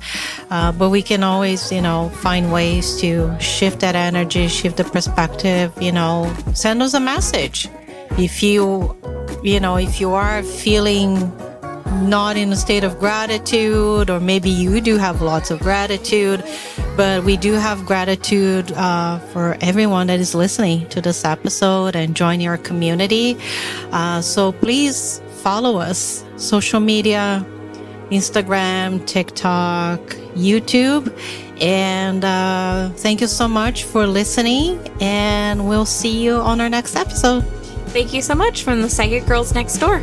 uh, 0.52 0.72
but 0.72 0.90
we 0.90 1.02
can 1.02 1.24
always, 1.24 1.72
you 1.72 1.82
know, 1.82 2.10
find 2.10 2.54
ways 2.54 3.00
to 3.02 3.36
shift 3.40 3.80
that 3.80 3.96
energy, 3.96 4.48
shift 4.48 4.78
the 4.78 4.84
perspective. 4.84 5.74
You 5.82 5.92
know, 5.92 6.32
send 6.54 6.84
us 6.84 6.94
a 6.94 7.00
message 7.00 7.70
if 8.20 8.44
you, 8.44 8.96
you 9.42 9.60
know, 9.60 9.78
if 9.78 10.00
you 10.00 10.12
are 10.12 10.44
feeling 10.44 11.32
not 11.92 12.38
in 12.38 12.52
a 12.52 12.56
state 12.56 12.84
of 12.84 13.00
gratitude, 13.00 14.10
or 14.10 14.20
maybe 14.20 14.50
you 14.50 14.82
do 14.82 14.98
have 14.98 15.22
lots 15.22 15.52
of 15.52 15.60
gratitude, 15.60 16.44
but 16.96 17.24
we 17.24 17.38
do 17.38 17.54
have 17.54 17.86
gratitude 17.86 18.72
uh, 18.74 19.20
for 19.32 19.58
everyone 19.62 20.08
that 20.08 20.20
is 20.20 20.34
listening 20.34 20.88
to 20.90 21.02
this 21.02 21.26
episode 21.26 21.96
and 21.96 22.16
joining 22.16 22.48
our 22.48 22.58
community. 22.58 23.38
Uh, 23.92 24.22
so 24.22 24.52
please 24.52 25.22
follow 25.42 25.78
us, 25.78 26.24
social 26.38 26.80
media, 26.80 27.46
Instagram, 28.10 29.06
TikTok, 29.06 30.00
YouTube. 30.36 31.12
And 31.62 32.26
uh, 32.26 32.90
thank 32.96 33.22
you 33.22 33.28
so 33.28 33.48
much 33.48 33.84
for 33.84 34.08
listening, 34.08 34.80
and 35.00 35.68
we'll 35.68 35.86
see 35.86 36.24
you 36.24 36.36
on 36.36 36.60
our 36.60 36.70
next 36.70 36.96
episode. 36.96 37.42
Thank 37.90 38.14
you 38.14 38.22
so 38.22 38.36
much 38.36 38.64
from 38.64 38.82
the 38.82 38.90
Psychic 38.90 39.26
Girls 39.28 39.54
Next 39.54 39.78
Door. 39.78 40.02